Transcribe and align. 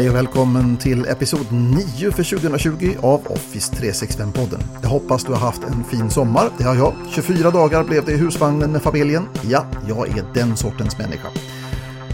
Hej 0.00 0.10
och 0.10 0.16
välkommen 0.16 0.76
till 0.76 1.04
episod 1.04 1.46
9 1.52 2.10
för 2.10 2.38
2020 2.38 2.94
av 3.02 3.20
Office 3.26 3.72
365-podden. 3.76 4.62
Jag 4.82 4.88
hoppas 4.88 5.24
du 5.24 5.32
har 5.32 5.40
haft 5.40 5.62
en 5.62 5.84
fin 5.84 6.10
sommar. 6.10 6.50
Det 6.58 6.64
har 6.64 6.74
jag. 6.74 6.94
24 7.10 7.50
dagar 7.50 7.84
blev 7.84 8.04
det 8.04 8.12
i 8.12 8.16
husvagnen 8.16 8.72
med 8.72 8.82
familjen. 8.82 9.28
Ja, 9.42 9.64
jag 9.88 10.08
är 10.08 10.24
den 10.34 10.56
sortens 10.56 10.98
människa. 10.98 11.28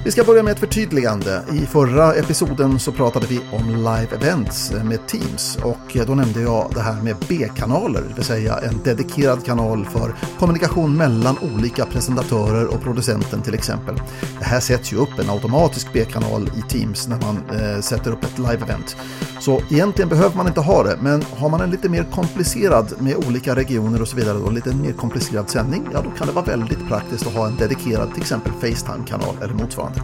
Vi 0.06 0.12
ska 0.12 0.24
börja 0.24 0.42
med 0.42 0.52
ett 0.52 0.58
förtydligande. 0.58 1.42
I 1.52 1.66
förra 1.66 2.14
episoden 2.14 2.78
så 2.78 2.92
pratade 2.92 3.26
vi 3.26 3.40
om 3.52 3.76
live 3.76 4.08
events 4.16 4.72
med 4.84 5.06
Teams 5.06 5.58
och 5.62 6.06
då 6.06 6.14
nämnde 6.14 6.40
jag 6.40 6.70
det 6.74 6.80
här 6.80 7.02
med 7.02 7.16
B-kanaler, 7.28 8.02
det 8.08 8.14
vill 8.14 8.24
säga 8.24 8.58
en 8.58 8.82
dedikerad 8.84 9.44
kanal 9.44 9.84
för 9.84 10.14
kommunikation 10.38 10.96
mellan 10.96 11.38
olika 11.38 11.86
presentatörer 11.86 12.66
och 12.66 12.82
producenten 12.82 13.42
till 13.42 13.54
exempel. 13.54 13.94
Det 14.38 14.44
här 14.44 14.60
sätts 14.60 14.92
ju 14.92 14.96
upp 14.96 15.18
en 15.18 15.30
automatisk 15.30 15.92
B-kanal 15.92 16.50
i 16.56 16.62
Teams 16.72 17.08
när 17.08 17.20
man 17.20 17.60
eh, 17.60 17.80
sätter 17.80 18.10
upp 18.10 18.24
ett 18.24 18.38
live-event. 18.38 18.96
Så 19.46 19.62
egentligen 19.70 20.08
behöver 20.08 20.36
man 20.36 20.46
inte 20.46 20.60
ha 20.60 20.82
det, 20.82 20.98
men 21.00 21.22
har 21.22 21.48
man 21.48 21.60
en 21.60 21.70
lite 21.70 21.88
mer 21.88 22.06
komplicerad 22.12 22.92
med 22.98 23.16
olika 23.16 23.56
regioner 23.56 24.02
och 24.02 24.08
så 24.08 24.16
vidare, 24.16 24.38
och 24.38 24.52
lite 24.52 24.76
mer 24.76 24.92
komplicerad 24.92 25.50
sändning, 25.50 25.88
ja 25.92 26.02
då 26.02 26.10
kan 26.10 26.26
det 26.26 26.32
vara 26.32 26.44
väldigt 26.44 26.88
praktiskt 26.88 27.26
att 27.26 27.34
ha 27.34 27.46
en 27.46 27.56
dedikerad 27.56 28.12
till 28.12 28.22
exempel 28.22 28.52
Facetime-kanal 28.52 29.36
eller 29.42 29.54
motsvarande. 29.54 30.02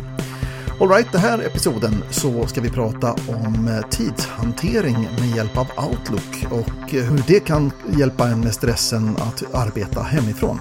Alright, 0.81 1.13
den 1.13 1.21
här 1.21 1.39
episoden 1.39 2.05
så 2.11 2.47
ska 2.47 2.61
vi 2.61 2.71
prata 2.71 3.13
om 3.13 3.69
eh, 3.69 3.89
tidshantering 3.91 5.09
med 5.19 5.37
hjälp 5.37 5.59
av 5.59 5.67
Outlook 5.89 6.47
och 6.51 6.95
eh, 6.95 7.05
hur 7.05 7.23
det 7.27 7.41
kan 7.41 7.73
hjälpa 7.99 8.29
en 8.29 8.41
med 8.41 8.55
stressen 8.55 9.17
att 9.17 9.55
arbeta 9.55 10.03
hemifrån. 10.03 10.61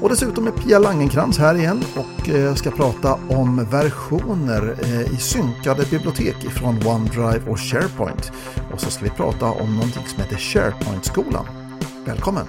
Och 0.00 0.08
dessutom 0.08 0.46
är 0.46 0.50
Pia 0.50 0.78
Langenkrans 0.78 1.38
här 1.38 1.54
igen 1.54 1.84
och 1.96 2.28
eh, 2.28 2.54
ska 2.54 2.70
prata 2.70 3.18
om 3.28 3.66
versioner 3.70 4.76
eh, 4.82 5.14
i 5.14 5.16
synkade 5.16 5.84
bibliotek 5.90 6.36
från 6.36 6.86
OneDrive 6.86 7.50
och 7.50 7.60
SharePoint. 7.60 8.32
Och 8.72 8.80
så 8.80 8.90
ska 8.90 9.04
vi 9.04 9.10
prata 9.10 9.46
om 9.46 9.74
någonting 9.74 10.06
som 10.06 10.22
heter 10.22 10.36
SharePoint-skolan. 10.36 11.46
Välkommen! 12.04 12.46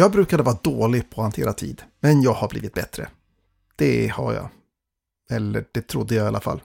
Jag 0.00 0.12
brukade 0.12 0.42
vara 0.42 0.58
dålig 0.62 1.10
på 1.10 1.20
att 1.20 1.24
hantera 1.24 1.52
tid, 1.52 1.82
men 2.00 2.22
jag 2.22 2.32
har 2.32 2.48
blivit 2.48 2.74
bättre. 2.74 3.08
Det 3.76 4.08
har 4.08 4.32
jag. 4.32 4.48
Eller 5.30 5.64
det 5.72 5.88
trodde 5.88 6.14
jag 6.14 6.24
i 6.24 6.28
alla 6.28 6.40
fall. 6.40 6.62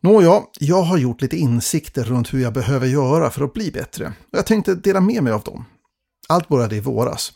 Nåja, 0.00 0.42
jag 0.60 0.82
har 0.82 0.98
gjort 0.98 1.22
lite 1.22 1.36
insikter 1.36 2.04
runt 2.04 2.34
hur 2.34 2.42
jag 2.42 2.52
behöver 2.52 2.86
göra 2.86 3.30
för 3.30 3.44
att 3.44 3.52
bli 3.52 3.70
bättre. 3.70 4.06
och 4.06 4.38
Jag 4.38 4.46
tänkte 4.46 4.74
dela 4.74 5.00
med 5.00 5.22
mig 5.22 5.32
av 5.32 5.42
dem. 5.42 5.64
Allt 6.28 6.48
började 6.48 6.76
i 6.76 6.80
våras. 6.80 7.32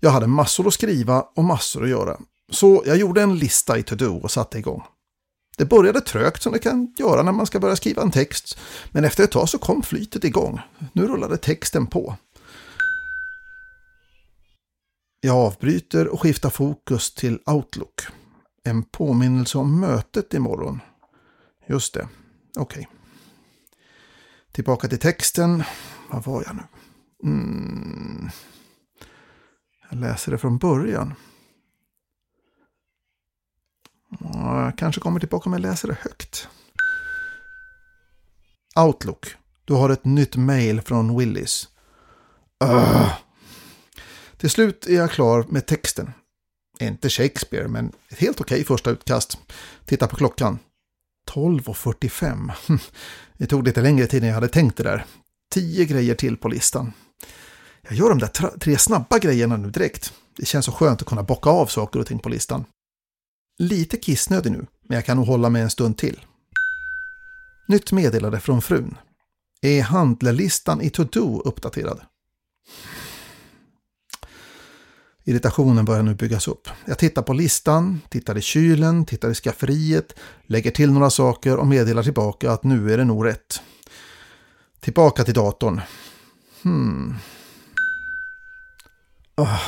Jag 0.00 0.10
hade 0.10 0.26
massor 0.26 0.66
att 0.66 0.74
skriva 0.74 1.20
och 1.20 1.44
massor 1.44 1.82
att 1.82 1.90
göra. 1.90 2.20
Så 2.50 2.82
jag 2.86 2.96
gjorde 2.96 3.22
en 3.22 3.38
lista 3.38 3.78
i 3.78 3.82
To-Do 3.82 4.20
och 4.22 4.30
satte 4.30 4.58
igång. 4.58 4.82
Det 5.58 5.64
började 5.64 6.00
trögt 6.00 6.42
som 6.42 6.52
det 6.52 6.58
kan 6.58 6.94
göra 6.98 7.22
när 7.22 7.32
man 7.32 7.46
ska 7.46 7.60
börja 7.60 7.76
skriva 7.76 8.02
en 8.02 8.10
text. 8.10 8.58
Men 8.90 9.04
efter 9.04 9.24
ett 9.24 9.30
tag 9.30 9.48
så 9.48 9.58
kom 9.58 9.82
flytet 9.82 10.24
igång. 10.24 10.60
Nu 10.92 11.06
rullade 11.06 11.36
texten 11.36 11.86
på. 11.86 12.16
Jag 15.20 15.36
avbryter 15.36 16.08
och 16.08 16.20
skiftar 16.20 16.50
fokus 16.50 17.14
till 17.14 17.38
Outlook. 17.46 18.00
En 18.64 18.82
påminnelse 18.82 19.58
om 19.58 19.80
mötet 19.80 20.34
imorgon. 20.34 20.80
Just 21.66 21.94
det, 21.94 22.08
okej. 22.56 22.88
Okay. 22.88 22.96
Tillbaka 24.52 24.88
till 24.88 24.98
texten. 24.98 25.64
Var 26.10 26.20
var 26.20 26.44
jag 26.46 26.56
nu? 26.56 26.62
Mm. 27.24 28.30
Jag 29.90 29.98
läser 29.98 30.32
det 30.32 30.38
från 30.38 30.58
början. 30.58 31.14
Jag 34.20 34.78
kanske 34.78 35.00
kommer 35.00 35.20
tillbaka 35.20 35.48
om 35.48 35.52
jag 35.52 35.62
läser 35.62 35.88
det 35.88 35.98
högt. 36.00 36.48
Outlook. 38.86 39.36
Du 39.64 39.74
har 39.74 39.90
ett 39.90 40.04
nytt 40.04 40.36
mail 40.36 40.80
från 40.80 41.18
Willis. 41.18 41.68
Uh. 42.64 43.12
Till 44.40 44.50
slut 44.50 44.86
är 44.86 44.94
jag 44.94 45.10
klar 45.10 45.46
med 45.48 45.66
texten. 45.66 46.12
Inte 46.80 47.08
Shakespeare, 47.08 47.68
men 47.68 47.92
ett 48.08 48.18
helt 48.18 48.40
okej 48.40 48.64
första 48.64 48.90
utkast. 48.90 49.38
Titta 49.84 50.06
på 50.06 50.16
klockan. 50.16 50.58
12.45. 51.30 52.52
Det 53.36 53.46
tog 53.46 53.64
lite 53.64 53.82
längre 53.82 54.06
tid 54.06 54.22
än 54.22 54.28
jag 54.28 54.34
hade 54.34 54.48
tänkt 54.48 54.76
det 54.76 54.82
där. 54.82 55.04
Tio 55.52 55.84
grejer 55.84 56.14
till 56.14 56.36
på 56.36 56.48
listan. 56.48 56.92
Jag 57.82 57.94
gör 57.94 58.08
de 58.08 58.18
där 58.18 58.58
tre 58.58 58.78
snabba 58.78 59.18
grejerna 59.18 59.56
nu 59.56 59.70
direkt. 59.70 60.12
Det 60.36 60.46
känns 60.46 60.64
så 60.64 60.72
skönt 60.72 61.02
att 61.02 61.08
kunna 61.08 61.22
bocka 61.22 61.50
av 61.50 61.66
saker 61.66 62.00
och 62.00 62.06
ting 62.06 62.18
på 62.18 62.28
listan. 62.28 62.64
Lite 63.58 63.96
kissnödig 63.96 64.52
nu, 64.52 64.66
men 64.88 64.94
jag 64.94 65.04
kan 65.04 65.16
nog 65.16 65.26
hålla 65.26 65.50
mig 65.50 65.62
en 65.62 65.70
stund 65.70 65.98
till. 65.98 66.20
Nytt 67.68 67.92
meddelande 67.92 68.40
från 68.40 68.62
frun. 68.62 68.96
Är 69.62 69.82
handlarlistan 69.82 70.80
i 70.80 70.90
To-Do 70.90 71.42
uppdaterad? 71.44 72.00
Irritationen 75.30 75.84
börjar 75.84 76.02
nu 76.02 76.14
byggas 76.14 76.48
upp. 76.48 76.68
Jag 76.84 76.98
tittar 76.98 77.22
på 77.22 77.32
listan, 77.32 78.00
tittar 78.08 78.38
i 78.38 78.40
kylen, 78.40 79.04
tittar 79.04 79.30
i 79.30 79.34
skafferiet, 79.34 80.18
lägger 80.46 80.70
till 80.70 80.92
några 80.92 81.10
saker 81.10 81.56
och 81.56 81.66
meddelar 81.66 82.02
tillbaka 82.02 82.52
att 82.52 82.64
nu 82.64 82.92
är 82.92 82.98
det 82.98 83.04
nog 83.04 83.26
rätt. 83.26 83.60
Tillbaka 84.80 85.24
till 85.24 85.34
datorn. 85.34 85.80
Hmm. 86.62 87.16
Oh. 89.36 89.60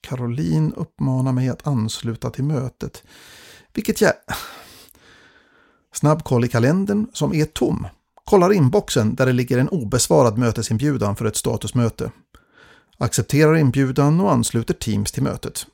Caroline 0.00 0.72
uppmanar 0.76 1.32
mig 1.32 1.48
att 1.48 1.66
ansluta 1.66 2.30
till 2.30 2.44
mötet. 2.44 3.02
Vilket 3.74 4.00
jag... 4.00 4.12
Snabb 5.94 6.24
koll 6.24 6.44
i 6.44 6.48
kalendern 6.48 7.06
som 7.12 7.34
är 7.34 7.44
tom. 7.44 7.86
Kollar 8.24 8.52
inboxen 8.52 9.14
där 9.14 9.26
det 9.26 9.32
ligger 9.32 9.58
en 9.58 9.68
obesvarad 9.68 10.38
mötesinbjudan 10.38 11.16
för 11.16 11.24
ett 11.24 11.36
statusmöte 11.36 12.10
accepterar 12.98 13.56
inbjudan 13.56 14.20
och 14.20 14.32
ansluter 14.32 14.74
Teams 14.74 15.12
till 15.12 15.22
mötet. 15.22 15.66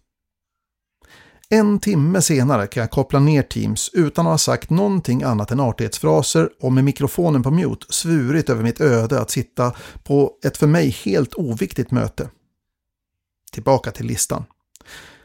En 1.52 1.80
timme 1.80 2.22
senare 2.22 2.66
kan 2.66 2.80
jag 2.80 2.90
koppla 2.90 3.20
ner 3.20 3.42
Teams 3.42 3.90
utan 3.92 4.26
att 4.26 4.32
ha 4.32 4.38
sagt 4.38 4.70
någonting 4.70 5.22
annat 5.22 5.50
än 5.50 5.60
artighetsfraser 5.60 6.50
och 6.60 6.72
med 6.72 6.84
mikrofonen 6.84 7.42
på 7.42 7.50
mute 7.50 7.86
svurit 7.88 8.50
över 8.50 8.62
mitt 8.62 8.80
öde 8.80 9.20
att 9.20 9.30
sitta 9.30 9.74
på 10.04 10.32
ett 10.44 10.56
för 10.56 10.66
mig 10.66 10.90
helt 10.90 11.34
oviktigt 11.34 11.90
möte. 11.90 12.28
Tillbaka 13.52 13.90
till 13.90 14.06
listan. 14.06 14.44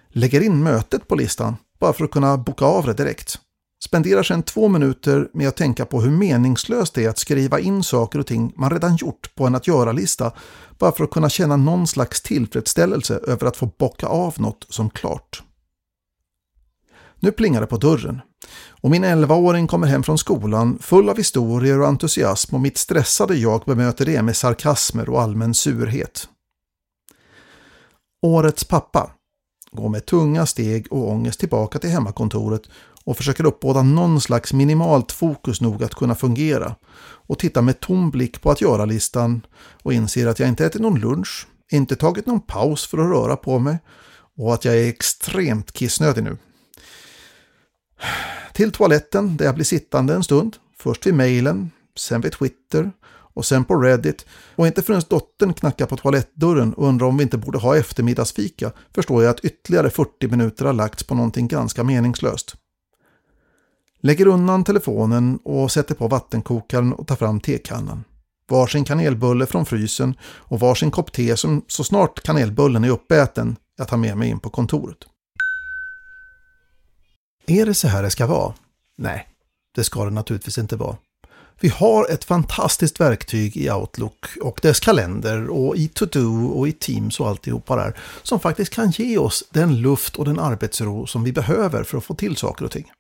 Lägger 0.10 0.42
in 0.42 0.64
mötet 0.64 1.08
på 1.08 1.16
listan 1.16 1.56
bara 1.80 1.94
för 1.94 2.06
att 2.06 2.12
kunna 2.12 2.38
boka 2.38 2.66
av 2.66 2.86
det 2.86 2.94
direkt. 2.94 3.40
Spenderar 3.84 4.24
sedan 4.24 4.44
två 4.44 4.68
minuter 4.68 5.30
med 5.34 5.48
att 5.48 5.58
tänka 5.58 5.86
på 5.86 6.02
hur 6.02 6.12
meningslöst 6.12 6.94
det 6.94 7.06
är 7.06 7.10
att 7.10 7.18
skriva 7.18 7.60
in 7.60 7.84
saker 7.84 8.20
och 8.20 8.28
ting 8.28 8.54
man 8.56 8.70
redan 8.70 8.96
gjort 8.96 9.36
på 9.36 9.48
en 9.48 9.56
att 9.56 9.68
göra-lista 9.68 10.32
bara 10.78 10.92
för 10.92 11.04
att 11.04 11.12
kunna 11.12 11.30
känna 11.30 11.56
någon 11.56 11.88
slags 11.88 12.22
tillfredsställelse 12.22 13.20
över 13.28 13.48
att 13.48 13.58
få 13.58 13.70
bocka 13.78 14.08
av 14.08 14.34
något 14.38 14.66
som 14.70 14.90
klart. 14.90 15.44
Nu 17.20 17.32
plingar 17.32 17.62
det 17.62 17.68
på 17.68 17.78
dörren 17.78 18.22
och 18.82 18.92
min 18.92 19.06
11-åring 19.06 19.68
kommer 19.68 19.88
hem 19.88 20.04
från 20.04 20.18
skolan 20.18 20.78
full 20.82 21.10
av 21.10 21.18
historier 21.18 21.82
och 21.82 21.88
entusiasm 21.88 22.56
och 22.56 22.62
mitt 22.62 22.78
stressade 22.78 23.36
jag 23.36 23.62
bemöter 23.66 24.06
det 24.06 24.22
med 24.22 24.36
sarkasmer 24.36 25.10
och 25.10 25.22
allmän 25.22 25.54
surhet. 25.54 26.30
Årets 28.22 28.64
pappa 28.64 29.12
går 29.72 29.90
med 29.90 30.06
tunga 30.06 30.46
steg 30.46 30.88
och 30.92 31.10
ångest 31.10 31.40
tillbaka 31.40 31.80
till 31.80 31.90
hemmakontoret 31.90 32.62
och 33.06 33.18
försöker 33.18 33.46
uppbåda 33.46 33.82
någon 33.82 34.22
slags 34.22 34.54
minimalt 34.54 35.12
fokus 35.12 35.62
nog 35.62 35.84
att 35.84 35.96
kunna 35.96 36.16
fungera 36.16 36.76
och 37.28 37.40
tittar 37.40 37.62
med 37.62 37.80
tom 37.80 38.12
blick 38.12 38.42
på 38.42 38.52
att 38.52 38.62
göra-listan 38.62 39.46
och 39.84 39.94
inser 39.94 40.28
att 40.28 40.40
jag 40.40 40.50
inte 40.50 40.66
ätit 40.66 40.82
någon 40.82 41.00
lunch, 41.00 41.48
inte 41.72 41.96
tagit 41.96 42.26
någon 42.26 42.42
paus 42.42 42.86
för 42.86 42.98
att 42.98 43.10
röra 43.10 43.36
på 43.36 43.60
mig 43.60 43.78
och 44.38 44.54
att 44.54 44.66
jag 44.66 44.78
är 44.78 44.90
extremt 44.90 45.72
kissnödig 45.72 46.24
nu. 46.24 46.38
Till 48.54 48.72
toaletten 48.72 49.38
där 49.38 49.46
jag 49.46 49.56
blir 49.56 49.66
sittande 49.66 50.14
en 50.14 50.24
stund, 50.24 50.56
först 50.78 51.08
vid 51.08 51.14
mejlen, 51.14 51.72
sen 51.98 52.22
vid 52.22 52.32
Twitter 52.32 52.92
och 53.08 53.46
sen 53.46 53.66
på 53.66 53.76
Reddit 53.76 54.26
och 54.56 54.68
inte 54.68 54.82
förrän 54.82 55.02
dottern 55.10 55.54
knackar 55.54 55.86
på 55.86 55.98
toalettdörren 55.98 56.74
och 56.74 56.88
undrar 56.88 57.08
om 57.08 57.18
vi 57.18 57.24
inte 57.24 57.38
borde 57.38 57.58
ha 57.58 57.78
eftermiddagsfika 57.78 58.72
förstår 58.96 59.24
jag 59.24 59.32
att 59.32 59.46
ytterligare 59.46 59.90
40 59.90 60.28
minuter 60.28 60.66
har 60.66 60.74
lagts 60.74 61.04
på 61.04 61.16
någonting 61.16 61.48
ganska 61.48 61.84
meningslöst. 61.84 62.56
Lägger 64.06 64.28
undan 64.28 64.64
telefonen 64.64 65.40
och 65.44 65.72
sätter 65.72 65.96
på 65.96 66.08
vattenkokaren 66.08 66.94
och 66.94 67.08
tar 67.08 67.16
fram 67.16 67.40
tekannan. 67.40 68.04
Varsin 68.50 68.84
kanelbulle 68.84 69.46
från 69.46 69.66
frysen 69.66 70.16
och 70.24 70.60
varsin 70.60 70.92
kopp 70.92 71.12
te 71.12 71.38
som 71.38 71.62
så 71.68 71.84
snart 71.84 72.24
kanelbullen 72.24 72.84
är 72.84 72.90
uppäten 72.90 73.56
jag 73.78 73.88
tar 73.88 73.98
med 73.98 74.18
mig 74.18 74.30
in 74.30 74.40
på 74.40 74.50
kontoret. 74.50 74.98
Är 77.48 77.66
det 77.66 77.74
så 77.74 77.88
här 77.88 78.04
det 78.04 78.10
ska 78.10 78.28
vara? 78.28 78.54
Nej, 78.98 79.28
det 79.76 79.84
ska 79.84 80.06
det 80.06 80.12
naturligtvis 80.12 80.58
inte 80.58 80.76
vara. 80.76 80.98
Vi 81.60 81.70
har 81.70 82.12
ett 82.12 82.24
fantastiskt 82.24 83.00
verktyg 83.00 83.58
i 83.58 83.72
Outlook 83.72 84.26
och 84.42 84.60
dess 84.62 84.80
kalender 84.80 85.50
och 85.50 85.76
i 85.76 85.88
To-Do 85.88 86.48
och 86.48 86.68
i 86.68 86.72
Teams 86.72 87.20
och 87.20 87.28
alltihopa 87.28 87.76
där 87.76 87.98
som 88.24 88.40
faktiskt 88.40 88.74
kan 88.74 88.92
ge 88.92 89.18
oss 89.18 89.44
den 89.52 89.82
luft 89.82 90.16
och 90.16 90.26
den 90.26 90.40
arbetsro 90.40 91.08
som 91.08 91.24
vi 91.24 91.32
behöver 91.32 91.84
för 91.84 91.98
att 91.98 92.06
få 92.06 92.16
till 92.16 92.36
saker 92.36 92.66
och 92.66 92.72
ting. 92.72 92.92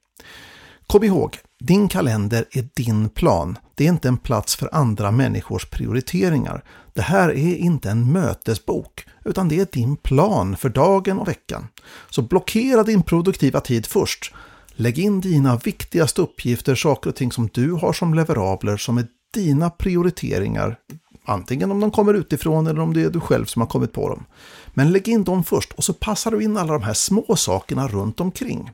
Kom 0.87 1.03
ihåg, 1.03 1.37
din 1.59 1.87
kalender 1.87 2.45
är 2.51 2.67
din 2.73 3.09
plan. 3.09 3.57
Det 3.75 3.85
är 3.85 3.89
inte 3.89 4.07
en 4.07 4.17
plats 4.17 4.55
för 4.55 4.75
andra 4.75 5.11
människors 5.11 5.65
prioriteringar. 5.65 6.63
Det 6.93 7.01
här 7.01 7.29
är 7.29 7.55
inte 7.55 7.89
en 7.89 8.11
mötesbok, 8.11 9.05
utan 9.25 9.47
det 9.47 9.59
är 9.59 9.67
din 9.71 9.95
plan 9.95 10.57
för 10.57 10.69
dagen 10.69 11.19
och 11.19 11.27
veckan. 11.27 11.67
Så 12.09 12.21
blockera 12.21 12.83
din 12.83 13.03
produktiva 13.03 13.59
tid 13.59 13.85
först. 13.85 14.33
Lägg 14.75 14.99
in 14.99 15.21
dina 15.21 15.57
viktigaste 15.57 16.21
uppgifter, 16.21 16.75
saker 16.75 17.09
och 17.09 17.15
ting 17.15 17.31
som 17.31 17.49
du 17.53 17.71
har 17.71 17.93
som 17.93 18.13
leverabler, 18.13 18.77
som 18.77 18.97
är 18.97 19.07
dina 19.33 19.69
prioriteringar. 19.69 20.77
Antingen 21.25 21.71
om 21.71 21.79
de 21.79 21.91
kommer 21.91 22.13
utifrån 22.13 22.67
eller 22.67 22.79
om 22.79 22.93
det 22.93 23.01
är 23.01 23.09
du 23.09 23.19
själv 23.19 23.45
som 23.45 23.61
har 23.61 23.69
kommit 23.69 23.93
på 23.93 24.09
dem. 24.09 24.25
Men 24.73 24.91
lägg 24.91 25.07
in 25.07 25.23
dem 25.23 25.43
först 25.43 25.71
och 25.73 25.83
så 25.83 25.93
passar 25.93 26.31
du 26.31 26.43
in 26.43 26.57
alla 26.57 26.73
de 26.73 26.83
här 26.83 26.93
små 26.93 27.35
sakerna 27.35 27.87
runt 27.87 28.19
omkring. 28.19 28.71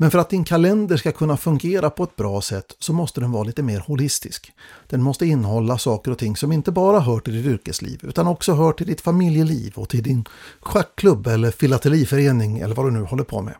Men 0.00 0.10
för 0.10 0.18
att 0.18 0.30
din 0.30 0.44
kalender 0.44 0.96
ska 0.96 1.12
kunna 1.12 1.36
fungera 1.36 1.90
på 1.90 2.04
ett 2.04 2.16
bra 2.16 2.40
sätt 2.40 2.76
så 2.78 2.92
måste 2.92 3.20
den 3.20 3.32
vara 3.32 3.44
lite 3.44 3.62
mer 3.62 3.80
holistisk. 3.80 4.52
Den 4.86 5.02
måste 5.02 5.26
innehålla 5.26 5.78
saker 5.78 6.10
och 6.10 6.18
ting 6.18 6.36
som 6.36 6.52
inte 6.52 6.70
bara 6.70 7.00
hör 7.00 7.20
till 7.20 7.34
ditt 7.34 7.46
yrkesliv 7.46 8.00
utan 8.02 8.26
också 8.26 8.52
hör 8.52 8.72
till 8.72 8.86
ditt 8.86 9.00
familjeliv 9.00 9.72
och 9.76 9.88
till 9.88 10.02
din 10.02 10.24
schackklubb 10.60 11.26
eller 11.26 11.50
filateliförening 11.50 12.58
eller 12.58 12.74
vad 12.74 12.86
du 12.86 12.90
nu 12.90 13.02
håller 13.02 13.24
på 13.24 13.42
med. 13.42 13.54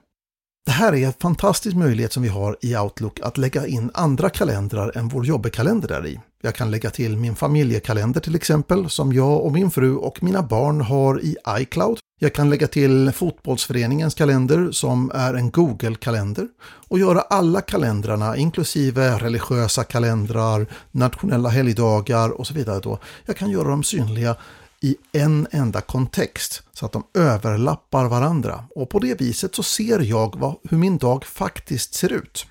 Det 0.67 0.73
här 0.73 0.94
är 0.94 1.06
en 1.06 1.12
fantastisk 1.12 1.76
möjlighet 1.76 2.12
som 2.12 2.23
vi 2.23 2.29
har 2.29 2.56
i 2.61 2.76
Outlook 2.76 3.20
att 3.20 3.38
lägga 3.38 3.67
in 3.67 3.90
andra 3.94 4.31
kalendrar 4.31 4.99
än 4.99 5.08
vår 5.08 5.26
jobbekalender 5.26 5.88
där 5.88 6.06
i. 6.06 6.20
Jag 6.43 6.55
kan 6.55 6.70
lägga 6.70 6.90
till 6.90 7.17
min 7.17 7.37
familjekalender 7.37 8.20
till 8.20 8.35
exempel 8.35 8.90
som 8.90 9.12
jag 9.12 9.44
och 9.44 9.52
min 9.52 9.70
fru 9.70 9.96
och 9.96 10.23
mina 10.23 10.43
barn 10.43 10.81
har 10.81 11.20
i 11.20 11.37
iCloud. 11.49 11.99
Jag 12.20 12.35
kan 12.35 12.50
lägga 12.50 12.69
till 12.69 13.12
fotbollsföreningens 13.12 14.14
kalender 14.14 14.70
som 14.73 15.11
är 15.14 15.35
en 15.35 15.50
Google-kalender 15.50 16.49
och 16.88 16.99
göra 16.99 17.20
alla 17.20 17.61
kalendrarna 17.61 18.37
inklusive 18.37 19.19
religiösa 19.19 19.85
kalendrar, 19.85 20.67
nationella 20.90 21.49
helgdagar 21.49 22.31
och 22.31 22.46
så 22.46 22.55
vidare. 22.55 22.81
Då. 22.81 22.99
Jag 23.26 23.37
kan 23.37 23.50
göra 23.50 23.69
dem 23.69 23.82
synliga 23.82 24.37
i 24.81 24.96
en 25.12 25.46
enda 25.50 25.81
kontext 25.81 26.62
så 26.73 26.87
att 26.87 26.93
de 26.93 27.02
överlappar 27.14 28.08
varandra 28.08 28.64
och 28.75 28.90
på 28.90 28.99
det 28.99 29.20
viset 29.20 29.55
så 29.55 29.62
ser 29.62 30.00
jag 30.00 30.37
vad, 30.38 30.55
hur 30.70 30.79
min 30.79 30.99
dag 30.99 31.25
faktiskt 31.25 31.94
ser 31.94 32.12
ut. 32.12 32.46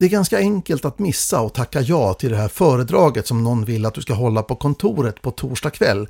Det 0.00 0.06
är 0.06 0.10
ganska 0.10 0.38
enkelt 0.38 0.84
att 0.84 0.98
missa 0.98 1.40
och 1.40 1.54
tacka 1.54 1.80
ja 1.80 2.14
till 2.14 2.30
det 2.30 2.36
här 2.36 2.48
föredraget 2.48 3.26
som 3.26 3.44
någon 3.44 3.64
vill 3.64 3.86
att 3.86 3.94
du 3.94 4.02
ska 4.02 4.14
hålla 4.14 4.42
på 4.42 4.56
kontoret 4.56 5.22
på 5.22 5.30
torsdag 5.30 5.70
kväll. 5.70 6.08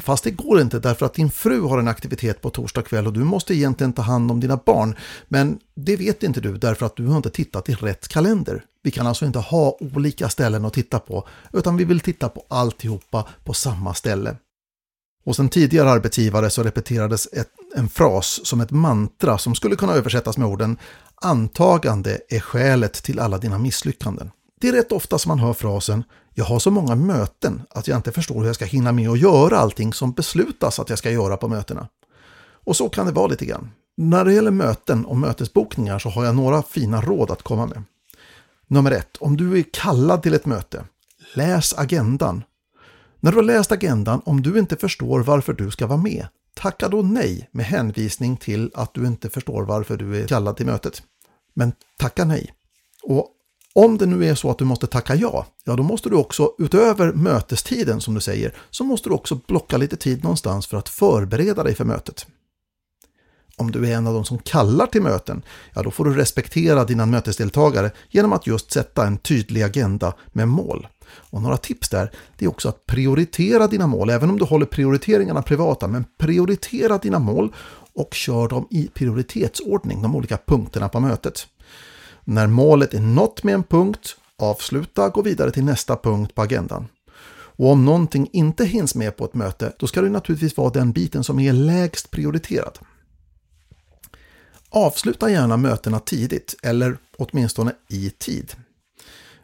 Fast 0.00 0.24
det 0.24 0.30
går 0.30 0.60
inte 0.60 0.78
därför 0.78 1.06
att 1.06 1.14
din 1.14 1.30
fru 1.30 1.60
har 1.60 1.78
en 1.78 1.88
aktivitet 1.88 2.40
på 2.40 2.50
torsdag 2.50 2.82
kväll 2.82 3.06
och 3.06 3.12
du 3.12 3.24
måste 3.24 3.54
egentligen 3.54 3.92
ta 3.92 4.02
hand 4.02 4.30
om 4.30 4.40
dina 4.40 4.56
barn. 4.56 4.96
Men 5.28 5.58
det 5.74 5.96
vet 5.96 6.22
inte 6.22 6.40
du 6.40 6.56
därför 6.56 6.86
att 6.86 6.96
du 6.96 7.06
har 7.06 7.16
inte 7.16 7.30
tittat 7.30 7.68
i 7.68 7.74
rätt 7.74 8.08
kalender. 8.08 8.64
Vi 8.82 8.90
kan 8.90 9.06
alltså 9.06 9.26
inte 9.26 9.38
ha 9.38 9.76
olika 9.80 10.28
ställen 10.28 10.64
att 10.64 10.72
titta 10.72 10.98
på 10.98 11.28
utan 11.52 11.76
vi 11.76 11.84
vill 11.84 12.00
titta 12.00 12.28
på 12.28 12.44
alltihopa 12.48 13.28
på 13.44 13.54
samma 13.54 13.94
ställe. 13.94 14.36
Hos 15.24 15.38
en 15.38 15.48
tidigare 15.48 15.90
arbetsgivare 15.90 16.50
så 16.50 16.62
repeterades 16.62 17.28
ett, 17.32 17.50
en 17.76 17.88
fras 17.88 18.40
som 18.44 18.60
ett 18.60 18.70
mantra 18.70 19.38
som 19.38 19.54
skulle 19.54 19.76
kunna 19.76 19.94
översättas 19.94 20.38
med 20.38 20.48
orden 20.48 20.76
Antagande 21.20 22.20
är 22.28 22.40
skälet 22.40 22.92
till 22.92 23.20
alla 23.20 23.38
dina 23.38 23.58
misslyckanden. 23.58 24.30
Det 24.60 24.68
är 24.68 24.72
rätt 24.72 24.92
ofta 24.92 25.18
som 25.18 25.28
man 25.28 25.38
hör 25.38 25.52
frasen 25.52 26.04
Jag 26.34 26.44
har 26.44 26.58
så 26.58 26.70
många 26.70 26.94
möten 26.94 27.62
att 27.70 27.88
jag 27.88 27.98
inte 27.98 28.12
förstår 28.12 28.40
hur 28.40 28.46
jag 28.46 28.54
ska 28.54 28.64
hinna 28.64 28.92
med 28.92 29.08
att 29.10 29.20
göra 29.20 29.58
allting 29.58 29.92
som 29.92 30.12
beslutas 30.12 30.78
att 30.78 30.88
jag 30.88 30.98
ska 30.98 31.10
göra 31.10 31.36
på 31.36 31.48
mötena. 31.48 31.88
Och 32.64 32.76
så 32.76 32.88
kan 32.88 33.06
det 33.06 33.12
vara 33.12 33.26
lite 33.26 33.44
grann. 33.46 33.70
När 33.96 34.24
det 34.24 34.32
gäller 34.32 34.50
möten 34.50 35.04
och 35.04 35.16
mötesbokningar 35.16 35.98
så 35.98 36.08
har 36.08 36.24
jag 36.24 36.36
några 36.36 36.62
fina 36.62 37.00
råd 37.00 37.30
att 37.30 37.42
komma 37.42 37.66
med. 37.66 37.82
Nummer 38.66 38.90
ett, 38.90 39.16
om 39.20 39.36
du 39.36 39.58
är 39.58 39.64
kallad 39.72 40.22
till 40.22 40.34
ett 40.34 40.46
möte, 40.46 40.84
läs 41.34 41.74
agendan 41.78 42.42
när 43.20 43.30
du 43.30 43.36
har 43.36 43.42
läst 43.42 43.72
agendan, 43.72 44.22
om 44.24 44.42
du 44.42 44.58
inte 44.58 44.76
förstår 44.76 45.20
varför 45.20 45.52
du 45.52 45.70
ska 45.70 45.86
vara 45.86 45.98
med, 45.98 46.26
tacka 46.58 46.88
då 46.88 47.02
nej 47.02 47.48
med 47.52 47.66
hänvisning 47.66 48.36
till 48.36 48.70
att 48.74 48.94
du 48.94 49.06
inte 49.06 49.30
förstår 49.30 49.62
varför 49.62 49.96
du 49.96 50.22
är 50.22 50.26
kallad 50.26 50.56
till 50.56 50.66
mötet. 50.66 51.02
Men 51.54 51.72
tacka 51.98 52.24
nej. 52.24 52.54
Och 53.02 53.28
om 53.74 53.98
det 53.98 54.06
nu 54.06 54.24
är 54.24 54.34
så 54.34 54.50
att 54.50 54.58
du 54.58 54.64
måste 54.64 54.86
tacka 54.86 55.14
ja, 55.14 55.46
ja 55.64 55.76
då 55.76 55.82
måste 55.82 56.08
du 56.08 56.16
också 56.16 56.54
utöver 56.58 57.12
mötestiden 57.12 58.00
som 58.00 58.14
du 58.14 58.20
säger, 58.20 58.54
så 58.70 58.84
måste 58.84 59.08
du 59.08 59.14
också 59.14 59.40
blocka 59.46 59.76
lite 59.76 59.96
tid 59.96 60.22
någonstans 60.22 60.66
för 60.66 60.76
att 60.76 60.88
förbereda 60.88 61.62
dig 61.62 61.74
för 61.74 61.84
mötet. 61.84 62.26
Om 63.56 63.70
du 63.70 63.90
är 63.90 63.96
en 63.96 64.06
av 64.06 64.14
de 64.14 64.24
som 64.24 64.38
kallar 64.38 64.86
till 64.86 65.02
möten, 65.02 65.42
ja 65.74 65.82
då 65.82 65.90
får 65.90 66.04
du 66.04 66.14
respektera 66.14 66.84
dina 66.84 67.06
mötesdeltagare 67.06 67.90
genom 68.10 68.32
att 68.32 68.46
just 68.46 68.72
sätta 68.72 69.06
en 69.06 69.18
tydlig 69.18 69.62
agenda 69.62 70.14
med 70.32 70.48
mål. 70.48 70.86
Och 71.10 71.42
några 71.42 71.56
tips 71.56 71.88
där, 71.88 72.10
det 72.36 72.44
är 72.44 72.48
också 72.48 72.68
att 72.68 72.86
prioritera 72.86 73.66
dina 73.66 73.86
mål, 73.86 74.10
även 74.10 74.30
om 74.30 74.38
du 74.38 74.44
håller 74.44 74.66
prioriteringarna 74.66 75.42
privata, 75.42 75.88
men 75.88 76.04
prioritera 76.18 76.98
dina 76.98 77.18
mål 77.18 77.54
och 77.94 78.14
kör 78.14 78.48
dem 78.48 78.66
i 78.70 78.88
prioritetsordning, 78.94 80.02
de 80.02 80.16
olika 80.16 80.38
punkterna 80.46 80.88
på 80.88 81.00
mötet. 81.00 81.46
När 82.24 82.46
målet 82.46 82.94
är 82.94 83.00
nått 83.00 83.42
med 83.42 83.54
en 83.54 83.62
punkt, 83.62 84.16
avsluta, 84.38 85.08
gå 85.08 85.22
vidare 85.22 85.50
till 85.50 85.64
nästa 85.64 85.96
punkt 85.96 86.34
på 86.34 86.42
agendan. 86.42 86.86
Och 87.58 87.70
om 87.70 87.84
någonting 87.84 88.28
inte 88.32 88.64
hinns 88.64 88.94
med 88.94 89.16
på 89.16 89.24
ett 89.24 89.34
möte, 89.34 89.72
då 89.78 89.86
ska 89.86 90.00
det 90.00 90.08
naturligtvis 90.08 90.56
vara 90.56 90.70
den 90.70 90.92
biten 90.92 91.24
som 91.24 91.40
är 91.40 91.52
lägst 91.52 92.10
prioriterad. 92.10 92.78
Avsluta 94.70 95.30
gärna 95.30 95.56
mötena 95.56 96.00
tidigt, 96.00 96.54
eller 96.62 96.98
åtminstone 97.16 97.72
i 97.88 98.10
tid. 98.10 98.54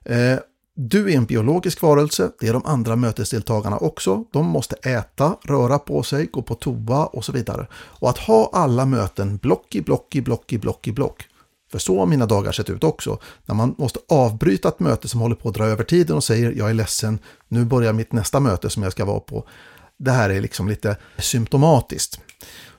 Eh, 0.04 0.38
du 0.76 1.12
är 1.12 1.16
en 1.16 1.24
biologisk 1.24 1.82
varelse, 1.82 2.30
det 2.40 2.48
är 2.48 2.52
de 2.52 2.66
andra 2.66 2.96
mötesdeltagarna 2.96 3.76
också. 3.76 4.24
De 4.32 4.46
måste 4.46 4.76
äta, 4.76 5.36
röra 5.44 5.78
på 5.78 6.02
sig, 6.02 6.26
gå 6.26 6.42
på 6.42 6.54
toa 6.54 7.06
och 7.06 7.24
så 7.24 7.32
vidare. 7.32 7.66
Och 7.74 8.10
att 8.10 8.18
ha 8.18 8.50
alla 8.52 8.86
möten 8.86 9.36
block 9.36 9.74
i 9.74 9.80
block 9.80 10.14
i 10.14 10.22
block 10.22 10.52
i 10.52 10.58
block 10.58 10.88
i 10.88 10.92
block. 10.92 11.24
För 11.70 11.78
så 11.78 11.98
har 11.98 12.06
mina 12.06 12.26
dagar 12.26 12.52
sett 12.52 12.70
ut 12.70 12.84
också. 12.84 13.18
När 13.46 13.54
man 13.54 13.74
måste 13.78 14.00
avbryta 14.08 14.68
ett 14.68 14.80
möte 14.80 15.08
som 15.08 15.20
håller 15.20 15.36
på 15.36 15.48
att 15.48 15.54
dra 15.54 15.66
över 15.66 15.84
tiden 15.84 16.16
och 16.16 16.24
säger 16.24 16.52
jag 16.52 16.70
är 16.70 16.74
ledsen, 16.74 17.18
nu 17.48 17.64
börjar 17.64 17.92
mitt 17.92 18.12
nästa 18.12 18.40
möte 18.40 18.70
som 18.70 18.82
jag 18.82 18.92
ska 18.92 19.04
vara 19.04 19.20
på. 19.20 19.48
Det 19.96 20.10
här 20.10 20.30
är 20.30 20.40
liksom 20.40 20.68
lite 20.68 20.96
symptomatiskt. 21.18 22.20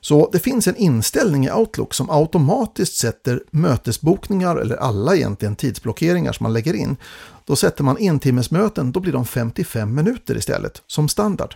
Så 0.00 0.28
det 0.32 0.38
finns 0.38 0.66
en 0.68 0.76
inställning 0.76 1.46
i 1.46 1.52
Outlook 1.52 1.94
som 1.94 2.10
automatiskt 2.10 2.96
sätter 2.96 3.42
mötesbokningar, 3.50 4.56
eller 4.56 4.76
alla 4.76 5.16
egentligen 5.16 5.56
tidsblockeringar 5.56 6.32
som 6.32 6.44
man 6.44 6.52
lägger 6.52 6.74
in. 6.74 6.96
Då 7.44 7.56
sätter 7.56 7.84
man 7.84 7.96
entimmesmöten, 7.98 8.92
då 8.92 9.00
blir 9.00 9.12
de 9.12 9.24
55 9.24 9.94
minuter 9.94 10.36
istället, 10.36 10.82
som 10.86 11.08
standard. 11.08 11.54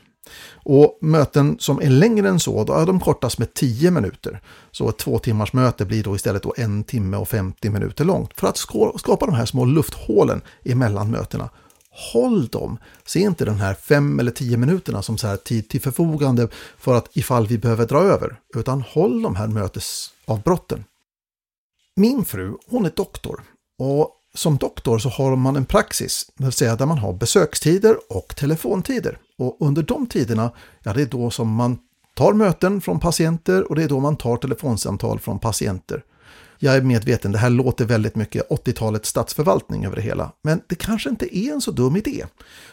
Och 0.52 0.99
möten 1.00 1.57
som 1.59 1.80
är 1.80 1.90
längre 1.90 2.28
än 2.28 2.40
så, 2.40 2.64
då 2.64 2.73
är 2.73 2.87
de 2.87 3.00
kortas 3.00 3.38
med 3.38 3.54
10 3.54 3.90
minuter. 3.90 4.40
Så 4.71 4.88
ett 4.88 4.99
två 4.99 5.19
timmars 5.19 5.52
möte 5.52 5.85
blir 5.85 6.02
då 6.02 6.16
istället 6.16 6.42
då 6.42 6.54
en 6.57 6.85
timme 6.85 7.16
och 7.16 7.28
50 7.28 7.71
minuter 7.71 8.04
långt. 8.04 8.30
För 8.37 8.47
att 8.47 8.57
skapa 8.99 9.26
de 9.26 9.35
här 9.35 9.47
små 9.47 9.64
lufthålen 9.64 10.40
emellan 10.64 11.11
mötena 11.11 11.49
håll 12.12 12.47
dem. 12.47 12.78
Se 13.07 13.21
inte 13.21 13.45
den 13.45 13.59
här 13.59 13.75
fem 13.75 14.21
eller 14.21 14.30
tio 14.30 14.57
minuterna 14.57 15.02
som 15.02 15.19
så 15.19 15.26
här 15.26 15.37
tid 15.37 15.69
till 15.69 15.80
förfogande 15.80 16.49
för 16.78 16.95
att 16.95 17.16
ifall 17.16 17.47
vi 17.47 17.59
behöver 17.59 17.87
dra 17.87 18.02
över, 18.02 18.40
utan 18.57 18.83
håll 18.83 19.23
de 19.23 19.37
här 19.37 19.47
mötesavbrotten. 19.47 20.85
Min 21.97 22.25
fru, 22.25 22.57
hon 22.66 22.85
är 22.85 22.92
doktor 22.97 23.42
och 23.78 24.16
som 24.35 24.57
doktor 24.57 24.99
så 24.99 25.09
har 25.09 25.37
man 25.37 25.57
en 25.57 25.64
praxis, 25.64 26.30
det 26.37 26.45
vill 26.45 26.52
säga 26.52 26.76
där 26.76 26.87
man 26.87 26.99
har 26.99 27.12
besökstider 27.12 27.97
och 28.09 28.37
telefontider. 28.37 29.19
Och 29.38 29.57
under 29.61 29.83
de 29.83 30.07
tiderna, 30.07 30.50
ja 30.83 30.92
det 30.92 31.02
är 31.02 31.07
då 31.07 31.30
som 31.30 31.54
man 31.54 31.78
tar 32.14 32.33
möten 32.33 32.80
från 32.80 33.00
patienter 33.00 33.69
och 33.69 33.76
det 33.76 33.83
är 33.83 33.88
då 33.88 34.00
man 34.00 34.16
tar 34.16 34.37
telefonsamtal 34.37 35.19
från 35.21 35.38
patienter. 35.38 36.02
Jag 36.62 36.76
är 36.76 36.83
medveten, 36.83 37.33
det 37.33 37.38
här 37.38 37.50
låter 37.50 37.85
väldigt 37.85 38.17
mycket 38.17 38.49
80-talets 38.49 39.09
statsförvaltning 39.09 39.87
över 39.87 39.97
det 39.97 40.02
hela. 40.02 40.33
Men 40.43 40.61
det 40.67 40.75
kanske 40.75 41.11
inte 41.11 41.38
är 41.38 41.52
en 41.52 41.61
så 41.61 41.71
dum 41.71 41.97
idé. 41.97 42.26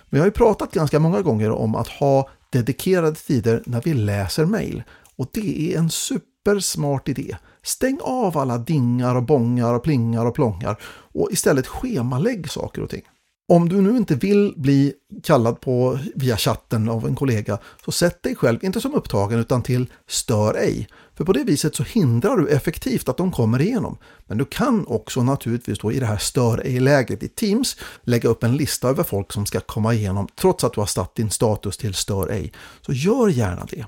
Vi 0.10 0.20
har 0.20 0.26
ju 0.26 0.32
pratat 0.32 0.74
ganska 0.74 1.00
många 1.00 1.22
gånger 1.22 1.52
om 1.52 1.76
att 1.76 1.88
ha 1.88 2.30
dedikerade 2.50 3.16
tider 3.16 3.64
när 3.66 3.82
vi 3.82 3.94
läser 3.94 4.46
mejl. 4.46 4.84
Och 5.16 5.30
det 5.32 5.74
är 5.74 5.80
en 5.80 5.90
supersmart 5.90 7.10
idé. 7.10 7.38
Stäng 7.64 8.00
av 8.02 8.38
alla 8.38 8.58
dingar 8.58 9.16
och 9.16 9.24
bångar 9.24 9.74
och 9.74 9.84
plingar 9.84 10.26
och 10.26 10.36
plångar 10.36 10.78
och 11.14 11.32
istället 11.32 11.68
schemalägg 11.68 12.50
saker 12.50 12.82
och 12.82 12.90
ting. 12.90 13.04
Om 13.50 13.70
du 13.70 13.82
nu 13.82 13.98
inte 13.98 14.16
vill 14.16 14.54
bli 14.58 14.94
kallad 15.24 15.62
på 15.62 16.00
via 16.16 16.38
chatten 16.38 16.90
av 16.90 17.08
en 17.08 17.16
kollega 17.16 17.58
så 17.86 17.92
sätt 17.92 18.24
dig 18.24 18.36
själv 18.36 18.64
inte 18.64 18.82
som 18.82 18.94
upptagen 18.94 19.40
utan 19.40 19.64
till 19.64 19.86
stör 20.08 20.54
ej. 20.54 20.88
För 21.16 21.26
på 21.26 21.34
det 21.34 21.44
viset 21.44 21.76
så 21.76 21.84
hindrar 21.84 22.38
du 22.38 22.48
effektivt 22.50 23.10
att 23.10 23.18
de 23.18 23.32
kommer 23.32 23.62
igenom. 23.62 23.98
Men 24.26 24.38
du 24.38 24.46
kan 24.46 24.88
också 24.88 25.24
naturligtvis 25.24 25.80
då 25.80 25.92
i 25.92 26.00
det 26.00 26.06
här 26.06 26.18
stör 26.18 26.62
ej-läget 26.66 27.24
i 27.24 27.28
Teams 27.28 27.78
lägga 28.04 28.30
upp 28.30 28.44
en 28.44 28.58
lista 28.58 28.90
över 28.90 29.04
folk 29.04 29.34
som 29.34 29.46
ska 29.46 29.60
komma 29.60 29.94
igenom 29.94 30.28
trots 30.36 30.64
att 30.64 30.74
du 30.74 30.82
har 30.82 30.88
satt 30.88 31.16
din 31.16 31.30
status 31.30 31.78
till 31.78 31.94
stör 31.94 32.30
ej. 32.30 32.52
Så 32.82 32.94
gör 32.94 33.28
gärna 33.28 33.66
det. 33.70 33.86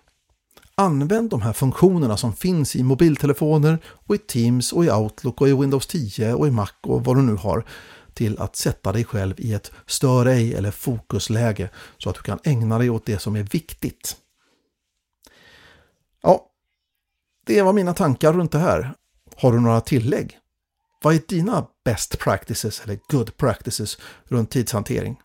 Använd 0.75 1.29
de 1.29 1.41
här 1.41 1.53
funktionerna 1.53 2.17
som 2.17 2.33
finns 2.33 2.75
i 2.75 2.83
mobiltelefoner 2.83 3.79
och 3.85 4.15
i 4.15 4.17
Teams 4.17 4.73
och 4.73 4.85
i 4.85 4.91
Outlook 4.91 5.41
och 5.41 5.49
i 5.49 5.53
Windows 5.53 5.87
10 5.87 6.33
och 6.33 6.47
i 6.47 6.51
Mac 6.51 6.69
och 6.81 7.05
vad 7.05 7.15
du 7.15 7.21
nu 7.21 7.35
har 7.35 7.65
till 8.13 8.39
att 8.39 8.55
sätta 8.55 8.91
dig 8.91 9.05
själv 9.05 9.33
i 9.37 9.53
ett 9.53 9.71
stör 9.85 10.25
ej 10.25 10.53
eller 10.53 10.71
fokusläge 10.71 11.69
så 11.97 12.09
att 12.09 12.15
du 12.15 12.21
kan 12.21 12.39
ägna 12.43 12.77
dig 12.77 12.89
åt 12.89 13.05
det 13.05 13.19
som 13.19 13.35
är 13.35 13.43
viktigt. 13.43 14.17
Ja, 16.21 16.45
det 17.45 17.61
var 17.61 17.73
mina 17.73 17.93
tankar 17.93 18.33
runt 18.33 18.51
det 18.51 18.59
här. 18.59 18.93
Har 19.35 19.51
du 19.51 19.59
några 19.59 19.81
tillägg? 19.81 20.37
Vad 21.03 21.15
är 21.15 21.21
dina 21.27 21.67
best 21.85 22.19
practices 22.19 22.81
eller 22.83 22.99
good 23.07 23.37
practices 23.37 23.97
runt 24.23 24.51
tidshantering? 24.51 25.19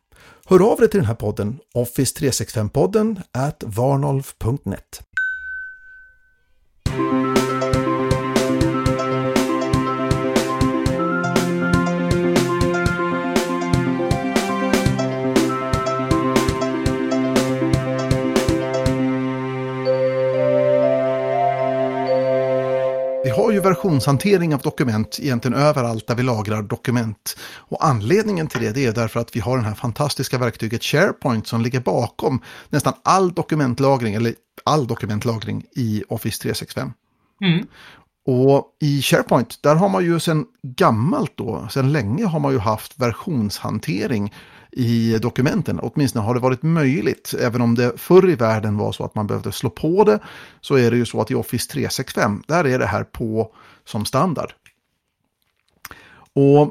Hör 0.47 0.73
av 0.73 0.79
dig 0.79 0.89
till 0.89 1.01
den 1.01 1.07
här 1.07 1.15
podden, 1.15 1.59
office365-podden 1.75 3.23
at 3.33 3.65
varnolf.net. 3.67 5.03
versionshantering 23.65 24.55
av 24.55 24.61
dokument 24.61 25.19
egentligen 25.23 25.59
överallt 25.59 26.07
där 26.07 26.15
vi 26.15 26.23
lagrar 26.23 26.63
dokument. 26.63 27.37
Och 27.57 27.87
anledningen 27.87 28.47
till 28.47 28.61
det, 28.61 28.71
det 28.71 28.87
är 28.87 28.93
därför 28.93 29.21
att 29.21 29.37
vi 29.37 29.41
har 29.41 29.59
det 29.59 29.65
här 29.65 29.75
fantastiska 29.75 30.39
verktyget 30.39 30.83
SharePoint 30.83 31.47
som 31.47 31.63
ligger 31.63 31.81
bakom 31.81 32.41
nästan 32.69 32.93
all 33.03 33.33
dokumentlagring, 33.33 34.15
eller 34.15 34.35
all 34.65 34.87
dokumentlagring 34.87 35.65
i 35.77 36.05
Office 36.09 36.43
365. 36.43 36.93
Mm. 37.41 37.67
Och 38.27 38.77
i 38.81 39.03
SharePoint, 39.03 39.63
där 39.63 39.75
har 39.75 39.89
man 39.89 40.05
ju 40.05 40.21
sedan 40.21 40.47
gammalt 40.63 41.33
då, 41.37 41.69
sedan 41.71 41.93
länge 41.93 42.27
har 42.27 42.41
man 42.41 42.53
ju 42.53 42.59
haft 42.59 42.99
versionshantering 42.99 44.33
i 44.77 45.19
dokumenten. 45.19 45.81
Åtminstone 45.83 46.25
har 46.25 46.35
det 46.35 46.41
varit 46.41 46.63
möjligt. 46.63 47.35
Även 47.41 47.61
om 47.61 47.75
det 47.75 47.93
förr 47.97 48.31
i 48.31 48.35
världen 48.35 48.77
var 48.77 48.93
så 48.93 49.05
att 49.05 49.15
man 49.15 49.27
behövde 49.27 49.53
slå 49.53 49.71
på 49.71 50.05
det 50.05 50.19
så 50.61 50.75
är 50.75 50.91
det 50.91 50.97
ju 50.97 51.07
så 51.07 51.21
att 51.21 51.31
i 51.31 51.35
Office 51.35 51.71
365 51.71 52.43
där 52.47 52.67
är 52.67 52.79
det 52.79 52.87
här 52.87 53.05
på 53.05 53.53
som 53.85 54.05
standard. 54.05 54.53
Och 56.35 56.63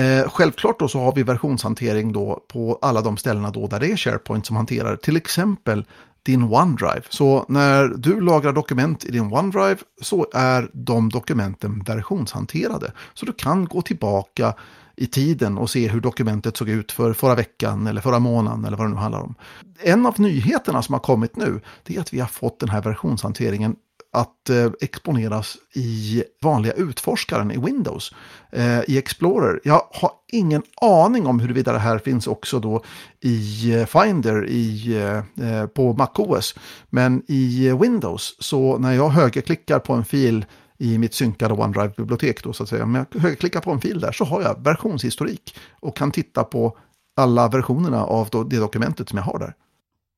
eh, 0.00 0.28
självklart 0.28 0.78
då 0.78 0.88
så 0.88 0.98
har 0.98 1.14
vi 1.14 1.22
versionshantering 1.22 2.12
då 2.12 2.44
på 2.52 2.78
alla 2.82 3.00
de 3.00 3.16
ställena 3.16 3.50
då 3.50 3.66
där 3.66 3.80
det 3.80 3.92
är 3.92 3.96
SharePoint 3.96 4.46
som 4.46 4.56
hanterar 4.56 4.96
till 4.96 5.16
exempel 5.16 5.84
din 6.22 6.42
OneDrive. 6.42 7.02
Så 7.08 7.44
när 7.48 7.88
du 7.88 8.20
lagrar 8.20 8.52
dokument 8.52 9.04
i 9.04 9.10
din 9.10 9.32
OneDrive 9.32 9.76
så 10.02 10.26
är 10.34 10.70
de 10.72 11.08
dokumenten 11.08 11.82
versionshanterade. 11.82 12.92
Så 13.14 13.26
du 13.26 13.32
kan 13.32 13.64
gå 13.64 13.82
tillbaka 13.82 14.54
i 14.96 15.06
tiden 15.06 15.58
och 15.58 15.70
se 15.70 15.88
hur 15.88 16.00
dokumentet 16.00 16.56
såg 16.56 16.68
ut 16.68 16.92
för 16.92 17.12
förra 17.12 17.34
veckan 17.34 17.86
eller 17.86 18.00
förra 18.00 18.18
månaden 18.18 18.64
eller 18.64 18.76
vad 18.76 18.86
det 18.86 18.90
nu 18.90 18.96
handlar 18.96 19.20
om. 19.20 19.34
En 19.78 20.06
av 20.06 20.20
nyheterna 20.20 20.82
som 20.82 20.92
har 20.92 21.00
kommit 21.00 21.36
nu 21.36 21.60
det 21.82 21.96
är 21.96 22.00
att 22.00 22.12
vi 22.12 22.20
har 22.20 22.26
fått 22.26 22.60
den 22.60 22.68
här 22.68 22.82
versionshanteringen 22.82 23.76
att 24.14 24.50
eh, 24.50 24.70
exponeras 24.80 25.56
i 25.74 26.24
vanliga 26.42 26.72
utforskaren 26.72 27.50
i 27.50 27.56
Windows, 27.56 28.14
eh, 28.52 28.80
i 28.80 28.98
Explorer. 28.98 29.60
Jag 29.64 29.82
har 29.92 30.10
ingen 30.32 30.62
aning 30.80 31.26
om 31.26 31.40
huruvida 31.40 31.72
det 31.72 31.78
här 31.78 31.98
finns 31.98 32.26
också 32.26 32.60
då 32.60 32.82
i 33.20 33.72
eh, 33.74 33.86
Finder 33.86 34.46
i, 34.48 34.96
eh, 34.96 35.48
eh 35.48 35.66
på 35.66 35.92
MacOS. 35.92 36.54
Men 36.90 37.22
i 37.28 37.72
Windows, 37.72 38.36
så 38.38 38.78
när 38.78 38.92
jag 38.92 39.08
högerklickar 39.08 39.78
på 39.78 39.92
en 39.92 40.04
fil 40.04 40.44
i 40.84 40.98
mitt 40.98 41.14
synkade 41.14 41.54
OneDrive-bibliotek 41.54 42.42
då 42.42 42.52
så 42.52 42.62
att 42.62 42.68
säga. 42.68 42.84
Om 42.84 42.94
jag 42.94 43.20
högerklickar 43.20 43.60
på 43.60 43.70
en 43.70 43.80
fil 43.80 44.00
där 44.00 44.12
så 44.12 44.24
har 44.24 44.42
jag 44.42 44.64
versionshistorik 44.64 45.56
och 45.80 45.96
kan 45.96 46.10
titta 46.10 46.44
på 46.44 46.78
alla 47.16 47.48
versionerna 47.48 48.04
av 48.04 48.48
det 48.50 48.58
dokumentet 48.58 49.08
som 49.08 49.16
jag 49.16 49.24
har 49.24 49.38
där. 49.38 49.54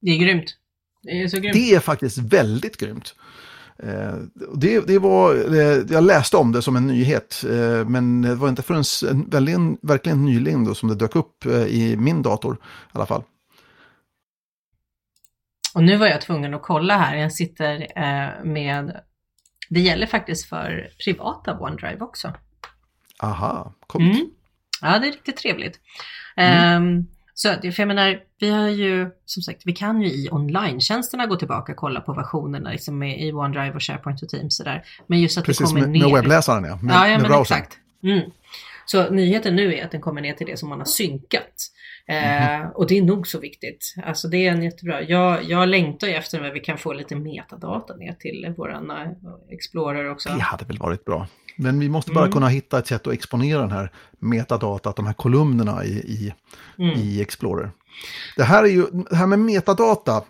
Det 0.00 0.11
är 0.11 0.18
grymt. 0.18 0.56
Det 1.02 1.23
är 1.23 1.28
så 1.28 1.37
grymt. 1.37 1.54
Det 1.54 1.75
är 1.75 1.80
faktiskt 1.80 2.18
väldigt 2.18 2.76
grymt. 2.76 3.14
Eh, 3.78 4.14
det, 4.54 4.87
det 4.87 4.99
var, 4.99 5.35
eh, 5.35 5.82
jag 5.90 6.04
läste 6.04 6.37
om 6.37 6.52
det 6.52 6.62
som 6.62 6.76
en 6.76 6.87
nyhet, 6.87 7.44
eh, 7.44 7.88
men 7.88 8.23
det 8.23 8.35
var 8.35 8.49
inte 8.49 8.62
förrän 8.62 8.85
verkligen, 9.30 9.78
verkligen 9.82 10.25
nyligen 10.25 10.64
då 10.64 10.75
som 10.75 10.88
det 10.88 10.94
dök 10.94 11.16
upp 11.16 11.46
i 11.46 11.96
min 11.96 12.23
dator 12.23 12.54
i 12.54 12.58
alla 12.92 13.06
fall. 13.06 13.23
Och 15.75 15.85
nu 15.85 15.96
var 15.96 16.06
jag 16.06 16.20
tvungen 16.20 16.54
att 16.54 16.62
kolla 16.62 16.96
här, 16.99 17.16
jag 17.16 17.32
sitter 17.32 17.87
med 18.44 19.00
det 19.68 19.80
gäller 19.80 20.06
faktiskt 20.06 20.49
för 20.49 20.90
privata 21.04 21.58
OneDrive 21.58 22.00
också. 22.00 22.32
Aha, 23.23 23.75
coolt. 23.87 24.14
Mm. 24.14 24.30
Ja, 24.82 24.99
det 24.99 25.08
är 25.08 25.12
riktigt 25.12 25.37
trevligt. 25.37 25.80
Mm. 26.37 26.82
Um, 26.82 27.06
så 27.35 27.49
för 27.49 27.80
jag 27.80 27.88
menar, 27.88 28.20
vi 28.38 28.50
har 28.50 28.68
ju, 28.68 29.11
som 29.25 29.42
sagt, 29.42 29.62
vi 29.64 29.73
kan 29.73 30.02
ju 30.02 30.08
i 30.08 30.28
online-tjänsterna 30.30 31.26
gå 31.26 31.37
tillbaka 31.37 31.73
och 31.73 31.78
kolla 31.78 32.00
på 32.00 32.12
versionerna 32.12 32.70
liksom 32.70 33.02
i 33.02 33.32
OneDrive 33.32 33.75
och 33.75 33.82
SharePoint 33.82 34.23
och 34.23 34.28
Teams 34.28 34.56
sådär. 34.56 34.85
Men 35.06 35.20
just 35.20 35.38
att 35.38 35.44
Precis, 35.44 35.61
det 35.61 35.66
kommer 35.66 35.80
med, 35.80 35.90
ner. 35.90 36.04
med 36.04 36.14
webbläsaren 36.14 36.64
ja. 36.64 36.78
Med, 36.82 36.94
ja, 36.94 37.08
ja 37.08 37.18
med 37.18 37.30
men 37.30 37.40
exakt. 37.40 37.78
Mm. 38.02 38.30
Så 38.87 39.11
nyheten 39.11 39.56
nu 39.56 39.75
är 39.75 39.85
att 39.85 39.90
den 39.90 40.00
kommer 40.00 40.20
ner 40.20 40.32
till 40.32 40.46
det 40.46 40.56
som 40.56 40.68
man 40.68 40.78
har 40.78 40.85
synkat. 40.85 41.70
Mm. 42.09 42.63
Eh, 42.63 42.69
och 42.69 42.87
det 42.87 42.99
är 42.99 43.03
nog 43.03 43.27
så 43.27 43.41
viktigt. 43.41 43.95
Alltså 44.05 44.29
det 44.29 44.47
är 44.47 44.53
en 44.53 44.63
jättebra. 44.63 45.03
Jag, 45.03 45.45
jag 45.45 45.69
längtar 45.69 46.07
ju 46.07 46.15
efter 46.15 46.45
att 46.45 46.55
vi 46.55 46.61
kan 46.61 46.79
få 46.79 46.93
lite 46.93 47.17
metadata 47.17 47.97
ner 47.97 48.13
till 48.13 48.55
våran 48.57 48.91
uh, 48.91 49.09
Explorer 49.51 50.11
också. 50.11 50.29
Det 50.29 50.41
hade 50.41 50.65
väl 50.65 50.79
varit 50.79 51.05
bra. 51.05 51.27
Men 51.57 51.81
vi 51.81 51.89
måste 51.89 52.13
bara 52.13 52.25
mm. 52.25 52.33
kunna 52.33 52.49
hitta 52.49 52.79
ett 52.79 52.87
sätt 52.87 53.07
att 53.07 53.13
exponera 53.13 53.61
den 53.61 53.71
här 53.71 53.93
metadata, 54.19 54.93
de 54.97 55.07
här 55.07 55.13
kolumnerna 55.13 55.85
i, 55.85 55.91
i, 55.91 56.33
mm. 56.79 56.99
i 56.99 57.23
Explorer. 57.23 57.71
Det 58.37 58.45
här, 58.45 58.65
är 58.65 58.69
ju, 58.69 58.87
det 59.11 59.17
här 59.17 59.27
med 59.27 59.39
metadata 59.39 60.25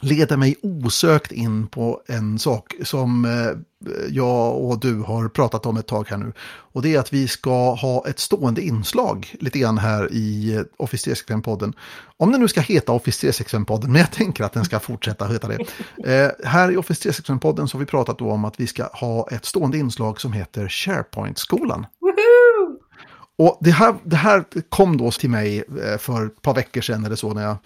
leder 0.00 0.36
mig 0.36 0.56
osökt 0.62 1.32
in 1.32 1.66
på 1.66 2.02
en 2.06 2.38
sak 2.38 2.74
som 2.82 3.24
eh, 3.24 3.90
jag 4.08 4.56
och 4.56 4.80
du 4.80 5.00
har 5.00 5.28
pratat 5.28 5.66
om 5.66 5.76
ett 5.76 5.86
tag 5.86 6.06
här 6.08 6.16
nu. 6.16 6.32
Och 6.72 6.82
det 6.82 6.94
är 6.94 6.98
att 6.98 7.12
vi 7.12 7.28
ska 7.28 7.74
ha 7.74 8.06
ett 8.08 8.18
stående 8.18 8.62
inslag 8.62 9.34
lite 9.40 9.58
grann 9.58 9.78
här 9.78 10.12
i 10.12 10.54
eh, 10.54 10.62
Office 10.76 11.10
365-podden. 11.10 11.72
Om 12.16 12.32
den 12.32 12.40
nu 12.40 12.48
ska 12.48 12.60
heta 12.60 12.92
Office 12.92 13.26
365-podden, 13.26 13.86
men 13.88 14.00
jag 14.00 14.12
tänker 14.12 14.44
att 14.44 14.52
den 14.52 14.64
ska 14.64 14.80
fortsätta 14.80 15.26
heta 15.26 15.48
det. 15.48 15.58
Eh, 16.04 16.48
här 16.48 16.72
i 16.72 16.76
Office 16.76 17.10
365-podden 17.10 17.66
så 17.66 17.76
har 17.76 17.80
vi 17.80 17.86
pratat 17.86 18.20
om 18.20 18.44
att 18.44 18.60
vi 18.60 18.66
ska 18.66 18.84
ha 18.84 19.28
ett 19.30 19.44
stående 19.44 19.78
inslag 19.78 20.20
som 20.20 20.32
heter 20.32 20.68
SharePoint-skolan. 20.68 21.86
Och 23.38 23.58
det 23.60 23.70
här, 23.70 23.94
det 24.04 24.16
här 24.16 24.44
kom 24.68 24.96
då 24.96 25.10
till 25.10 25.30
mig 25.30 25.64
eh, 25.84 25.98
för 25.98 26.26
ett 26.26 26.42
par 26.42 26.54
veckor 26.54 26.80
sedan 26.80 27.04
eller 27.04 27.16
så 27.16 27.34
när 27.34 27.42
jag 27.42 27.56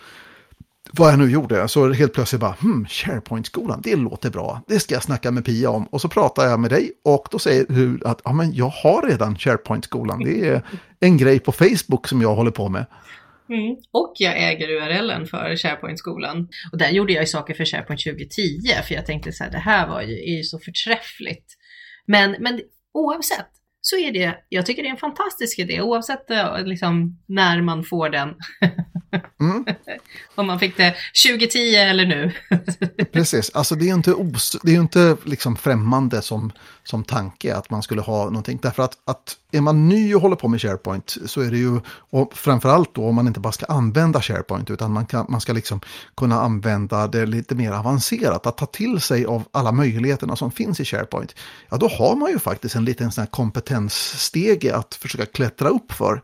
vad 0.93 1.13
jag 1.13 1.19
nu 1.19 1.31
gjorde, 1.31 1.69
så 1.69 1.93
helt 1.93 2.13
plötsligt 2.13 2.41
bara, 2.41 2.57
hmm, 2.61 2.87
SharePoint-skolan, 2.87 3.81
det 3.85 3.97
låter 3.97 4.31
bra, 4.31 4.63
det 4.69 4.81
ska 4.81 4.95
jag 4.95 5.03
snacka 5.03 5.31
med 5.31 5.45
Pia 5.45 5.71
om. 5.71 5.85
Och 5.85 6.01
så 6.01 6.09
pratar 6.09 6.47
jag 6.47 6.61
med 6.61 6.71
dig 6.71 6.93
och 7.05 7.29
då 7.31 7.39
säger 7.39 7.67
du 7.69 8.01
att 8.05 8.21
ja, 8.25 8.33
men 8.33 8.55
jag 8.55 8.69
har 8.69 9.07
redan 9.09 9.37
SharePoint-skolan, 9.39 10.25
det 10.25 10.49
är 10.49 10.63
en 11.01 11.17
grej 11.17 11.41
på 11.41 11.53
Facebook 11.53 12.09
som 12.09 12.23
jag 12.23 12.35
håller 12.35 12.51
på 12.51 12.69
med. 12.69 12.87
Mm. 13.49 13.77
Och 13.93 14.15
jag 14.19 14.37
äger 14.37 14.69
URLen 14.69 15.27
för 15.27 15.57
SharePoint-skolan. 15.57 16.49
Och 16.73 16.79
där 16.79 16.91
gjorde 16.91 17.13
jag 17.13 17.23
ju 17.23 17.27
saker 17.27 17.55
för 17.55 17.65
SharePoint 17.65 18.05
2010, 18.05 18.83
för 18.89 18.95
jag 18.95 19.07
tänkte 19.07 19.33
så 19.33 19.45
här, 19.45 19.51
det 19.51 19.59
här 19.59 19.89
var 19.89 20.03
ju, 20.03 20.15
är 20.15 20.37
ju 20.37 20.43
så 20.43 20.59
förträffligt. 20.59 21.47
Men, 22.07 22.37
men 22.41 22.61
oavsett 22.95 23.51
så 23.83 23.97
är 23.97 24.13
det, 24.13 24.39
jag 24.49 24.67
tycker 24.67 24.83
det 24.83 24.89
är 24.89 24.91
en 24.91 24.97
fantastisk 24.97 25.59
idé, 25.59 25.81
oavsett 25.81 26.27
liksom, 26.65 27.19
när 27.27 27.63
man 27.63 27.85
får 27.85 28.09
den. 28.09 28.35
Mm. 29.41 29.65
Om 30.35 30.47
man 30.47 30.59
fick 30.59 30.77
det 30.77 30.95
2010 31.27 31.59
eller 31.75 32.07
nu. 32.07 32.33
Precis, 33.13 33.51
alltså 33.55 33.75
det 33.75 33.85
är 33.85 33.87
ju 33.87 33.95
inte, 33.95 34.15
os, 34.15 34.57
det 34.63 34.75
är 34.75 34.81
inte 34.81 35.17
liksom 35.25 35.57
främmande 35.57 36.23
som, 36.23 36.53
som 36.85 37.05
tanke 37.05 37.57
att 37.57 37.71
man 37.71 37.83
skulle 37.83 38.01
ha 38.01 38.25
någonting. 38.25 38.59
Därför 38.63 38.83
att, 38.83 38.99
att 39.05 39.37
är 39.53 39.61
man 39.61 39.89
ny 39.89 40.15
och 40.15 40.21
håller 40.21 40.37
på 40.37 40.49
med 40.49 40.61
SharePoint 40.61 41.17
så 41.27 41.41
är 41.41 41.51
det 41.51 41.59
ju, 41.59 41.81
och 41.87 42.35
framförallt 42.35 42.95
då 42.95 43.07
om 43.07 43.15
man 43.15 43.27
inte 43.27 43.41
bara 43.41 43.53
ska 43.53 43.67
använda 43.67 44.23
SharePoint 44.23 44.71
utan 44.71 44.93
man, 44.93 45.07
kan, 45.07 45.27
man 45.29 45.41
ska 45.41 45.53
liksom 45.53 45.81
kunna 46.17 46.41
använda 46.41 47.07
det 47.07 47.27
lite 47.27 47.55
mer 47.55 47.73
avancerat, 47.73 48.47
att 48.47 48.57
ta 48.57 48.67
till 48.67 49.01
sig 49.01 49.27
av 49.27 49.43
alla 49.51 49.73
möjligheterna 49.73 50.37
som 50.37 50.51
finns 50.51 50.81
i 50.81 50.85
SharePoint. 50.85 51.35
Ja, 51.71 51.77
då 51.77 51.89
har 51.89 52.17
man 52.17 52.31
ju 52.31 52.39
faktiskt 52.39 52.75
en 52.75 52.85
liten 52.85 53.13
sån 53.13 53.23
här 53.23 53.31
kompetensstege 53.73 54.77
att 54.77 54.95
försöka 54.95 55.27
klättra 55.27 55.69
upp 55.69 55.93
för. 55.93 56.23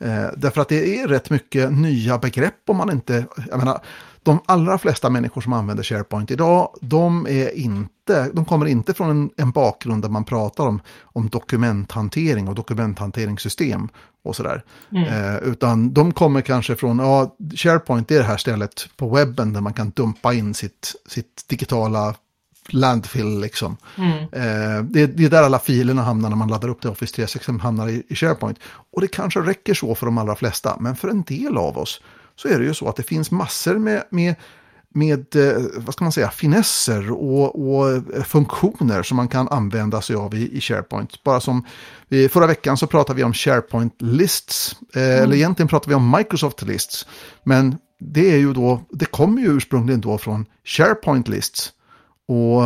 Eh, 0.00 0.26
därför 0.36 0.60
att 0.60 0.68
det 0.68 1.00
är 1.00 1.08
rätt 1.08 1.30
mycket 1.30 1.72
nya 1.72 2.18
begrepp 2.18 2.62
om 2.68 2.76
man 2.76 2.90
inte, 2.90 3.24
jag 3.50 3.58
menar, 3.58 3.80
de 4.22 4.40
allra 4.46 4.78
flesta 4.78 5.10
människor 5.10 5.40
som 5.40 5.52
använder 5.52 5.84
SharePoint 5.84 6.30
idag, 6.30 6.68
de, 6.80 7.26
är 7.26 7.58
inte, 7.58 8.30
de 8.32 8.44
kommer 8.44 8.66
inte 8.66 8.94
från 8.94 9.10
en, 9.10 9.30
en 9.36 9.50
bakgrund 9.50 10.02
där 10.02 10.08
man 10.08 10.24
pratar 10.24 10.66
om, 10.66 10.80
om 11.02 11.28
dokumenthantering 11.28 12.48
och 12.48 12.54
dokumenthanteringssystem 12.54 13.88
och 14.24 14.36
sådär. 14.36 14.64
Mm. 14.92 15.04
Eh, 15.04 15.36
utan 15.36 15.92
de 15.92 16.12
kommer 16.12 16.40
kanske 16.40 16.76
från, 16.76 16.98
ja, 16.98 17.36
SharePoint 17.56 18.10
är 18.10 18.18
det 18.18 18.24
här 18.24 18.36
stället 18.36 18.88
på 18.96 19.08
webben 19.08 19.52
där 19.52 19.60
man 19.60 19.74
kan 19.74 19.90
dumpa 19.90 20.34
in 20.34 20.54
sitt, 20.54 20.94
sitt 21.06 21.44
digitala 21.48 22.14
landfill 22.68 23.40
liksom. 23.40 23.76
Mm. 23.98 24.18
Eh, 24.18 24.84
det, 24.84 25.06
det, 25.06 25.24
är 25.24 25.30
där 25.30 25.42
alla 25.42 25.58
filerna 25.58 26.02
hamnar 26.02 26.28
när 26.28 26.36
man 26.36 26.48
laddar 26.48 26.68
upp 26.68 26.82
det 26.82 26.88
Office 26.88 27.14
365 27.14 27.60
hamnar 27.60 27.88
i, 27.88 28.02
i 28.08 28.14
SharePoint. 28.14 28.58
Och 28.92 29.00
det 29.00 29.08
kanske 29.08 29.40
räcker 29.40 29.74
så 29.74 29.94
för 29.94 30.06
de 30.06 30.18
allra 30.18 30.36
flesta, 30.36 30.76
men 30.80 30.96
för 30.96 31.08
en 31.08 31.22
del 31.22 31.56
av 31.56 31.78
oss 31.78 32.00
så 32.36 32.48
är 32.48 32.58
det 32.58 32.64
ju 32.64 32.74
så 32.74 32.88
att 32.88 32.96
det 32.96 33.02
finns 33.02 33.30
massor 33.30 33.78
med, 33.78 34.04
med 34.10 34.34
med, 34.94 35.36
eh, 35.36 35.62
vad 35.76 35.94
ska 35.94 36.04
man 36.04 36.12
säga, 36.12 36.30
finesser 36.30 37.10
och, 37.10 37.74
och, 37.74 37.90
eh, 37.90 38.22
funktioner 38.22 39.02
som 39.02 39.16
man 39.16 39.28
kan 39.28 39.48
använda 39.48 40.00
sig 40.00 40.16
av 40.16 40.34
i, 40.34 40.56
i 40.56 40.60
SharePoint. 40.60 41.24
Bara 41.24 41.40
som 41.40 41.64
förra 42.30 42.46
veckan 42.46 42.76
så 42.76 42.86
pratade 42.86 43.16
vi 43.16 43.24
om 43.24 43.34
SharePoint 43.34 43.94
Lists, 43.98 44.76
eh, 44.94 45.02
mm. 45.02 45.22
eller 45.22 45.36
egentligen 45.36 45.68
pratade 45.68 45.88
vi 45.88 45.94
om 45.94 46.16
Microsoft 46.16 46.62
Lists. 46.62 47.06
Men 47.44 47.78
det 48.00 48.32
är 48.32 48.36
ju 48.36 48.52
då, 48.52 48.80
det 48.90 49.04
kommer 49.04 49.42
ju 49.42 49.48
ursprungligen 49.48 50.00
då 50.00 50.18
från 50.18 50.46
SharePoint 50.64 51.28
Lists. 51.28 51.72
Och 52.30 52.62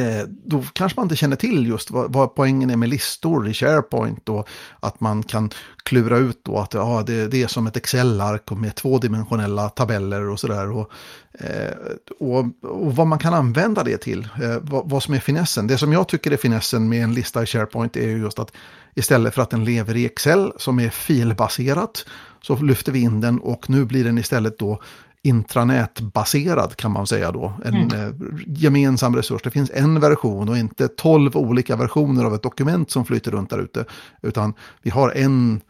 eh, 0.00 0.26
då 0.44 0.64
kanske 0.72 1.00
man 1.00 1.04
inte 1.04 1.16
känner 1.16 1.36
till 1.36 1.66
just 1.66 1.90
vad, 1.90 2.12
vad, 2.12 2.34
poängen 2.34 2.70
är 2.70 2.76
med 2.76 2.88
listor 2.88 3.48
i 3.48 3.54
SharePoint 3.54 4.28
och 4.28 4.48
att 4.80 5.00
man 5.00 5.22
kan 5.22 5.50
klura 5.82 6.18
ut 6.18 6.40
då 6.44 6.58
att 6.58 6.74
ja, 6.74 7.02
det, 7.06 7.28
det 7.28 7.42
är 7.42 7.46
som 7.46 7.66
ett 7.66 7.76
Excel-ark 7.76 8.50
med 8.50 8.74
tvådimensionella 8.74 9.68
tabeller 9.68 10.28
och 10.28 10.40
sådär. 10.40 10.70
Och, 10.70 10.90
eh, 11.32 11.74
och, 12.20 12.38
och, 12.62 12.96
vad 12.96 13.06
man 13.06 13.18
kan 13.18 13.34
använda 13.34 13.84
det 13.84 13.98
till, 13.98 14.28
eh, 14.42 14.56
vad, 14.62 14.90
vad, 14.90 15.02
som 15.02 15.14
är 15.14 15.20
finessen. 15.20 15.66
Det 15.66 15.78
som 15.78 15.92
jag 15.92 16.08
tycker 16.08 16.30
är 16.30 16.36
finessen 16.36 16.88
med 16.88 17.04
en 17.04 17.14
lista 17.14 17.42
i 17.42 17.46
SharePoint 17.46 17.96
är 17.96 18.08
just 18.08 18.38
att 18.38 18.52
istället 18.94 19.34
för 19.34 19.42
att 19.42 19.50
den 19.50 19.64
lever 19.64 19.96
i 19.96 20.06
Excel 20.06 20.52
som 20.56 20.80
är 20.80 20.90
filbaserat 20.90 22.06
så 22.42 22.56
lyfter 22.56 22.92
vi 22.92 23.00
in 23.00 23.20
den 23.20 23.38
och 23.40 23.70
nu 23.70 23.84
blir 23.84 24.04
den 24.04 24.18
istället 24.18 24.58
då 24.58 24.82
intranätbaserad 25.22 26.76
kan 26.76 26.92
man 26.92 27.06
säga 27.06 27.32
då. 27.32 27.52
En 27.64 27.74
mm. 27.74 28.08
Eh, 28.08 28.14
gemensam 28.46 29.16
resurs. 29.16 29.42
Det 29.42 29.50
finns 29.50 29.70
en 29.74 30.00
version 30.00 30.48
och 30.48 30.56
inte 30.56 30.88
tolv 30.88 31.36
olika 31.36 31.76
versioner 31.76 32.24
av 32.24 32.34
ett 32.34 32.42
dokument 32.42 32.90
som 32.90 33.04
flyter 33.04 33.30
runt 33.30 33.50
där 33.50 33.58
ute. 33.58 33.84
Utan 34.22 34.54
vi 34.82 34.90
har 34.90 35.10
en, 35.10 35.60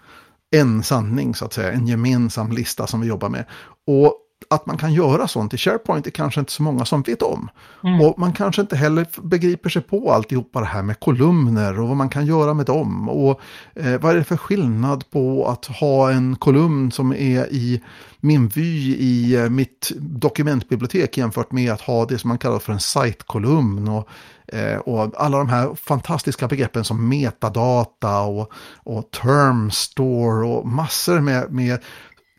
en 0.57 0.83
sanning 0.83 1.35
så 1.35 1.45
att 1.45 1.53
säga, 1.53 1.73
en 1.73 1.87
gemensam 1.87 2.53
lista 2.53 2.87
som 2.87 3.01
vi 3.01 3.07
jobbar 3.07 3.29
med. 3.29 3.45
Och 3.87 4.15
att 4.51 4.67
man 4.67 4.79
kan 4.79 4.93
göra 4.93 5.29
sånt 5.29 5.55
i 5.55 5.57
SharePoint 5.57 6.07
är 6.07 6.11
kanske 6.11 6.41
inte 6.41 6.53
så 6.53 6.63
många 6.63 6.85
som 6.85 7.03
vet 7.03 7.23
om. 7.23 7.49
Mm. 7.85 8.01
Och 8.01 8.19
man 8.19 8.33
kanske 8.33 8.63
inte 8.63 8.77
heller 8.77 9.07
begriper 9.23 9.71
sig 9.71 9.83
på 9.83 10.13
alltihopa 10.13 10.61
det 10.61 10.67
här 10.67 10.83
med 10.83 11.01
kolumner 11.01 11.81
och 11.81 11.89
vad 11.89 11.97
man 11.97 12.09
kan 12.09 12.27
göra 12.27 12.55
med 12.55 12.67
dem. 12.67 13.09
Och 13.09 13.41
eh, 13.75 14.01
vad 14.01 14.13
är 14.13 14.17
det 14.17 14.25
för 14.25 14.37
skillnad 14.37 15.11
på 15.11 15.47
att 15.47 15.67
ha 15.67 16.11
en 16.11 16.37
kolumn 16.37 16.93
som 16.93 17.13
är 17.13 17.53
i 17.53 17.83
min 18.21 18.49
vy 18.49 18.97
i 18.97 19.35
eh, 19.35 19.49
mitt 19.49 19.93
dokumentbibliotek 19.97 21.19
jämfört 21.19 21.53
med 21.53 21.73
att 21.73 21.81
ha 21.81 22.05
det 22.05 22.19
som 22.19 22.29
man 22.29 22.39
kallar 22.39 22.59
för 22.59 22.73
en 22.73 22.81
sitekolumn. 22.81 23.89
Och, 23.89 24.09
eh, 24.47 24.79
och 24.79 25.13
alla 25.17 25.39
de 25.39 25.49
här 25.49 25.75
fantastiska 25.75 26.49
begreppen 26.49 26.85
som 26.85 27.09
metadata 27.09 28.21
och, 28.21 28.53
och 28.77 29.11
term 29.11 29.71
store 29.71 30.47
och 30.47 30.67
massor 30.67 31.21
med, 31.21 31.53
med 31.53 31.79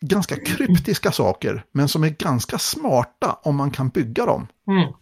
ganska 0.01 0.35
kryptiska 0.35 1.11
saker, 1.11 1.63
men 1.71 1.87
som 1.87 2.03
är 2.03 2.09
ganska 2.09 2.57
smarta 2.57 3.39
om 3.43 3.55
man 3.55 3.71
kan 3.71 3.89
bygga 3.89 4.25
dem. 4.25 4.47
Mm. 4.67 4.93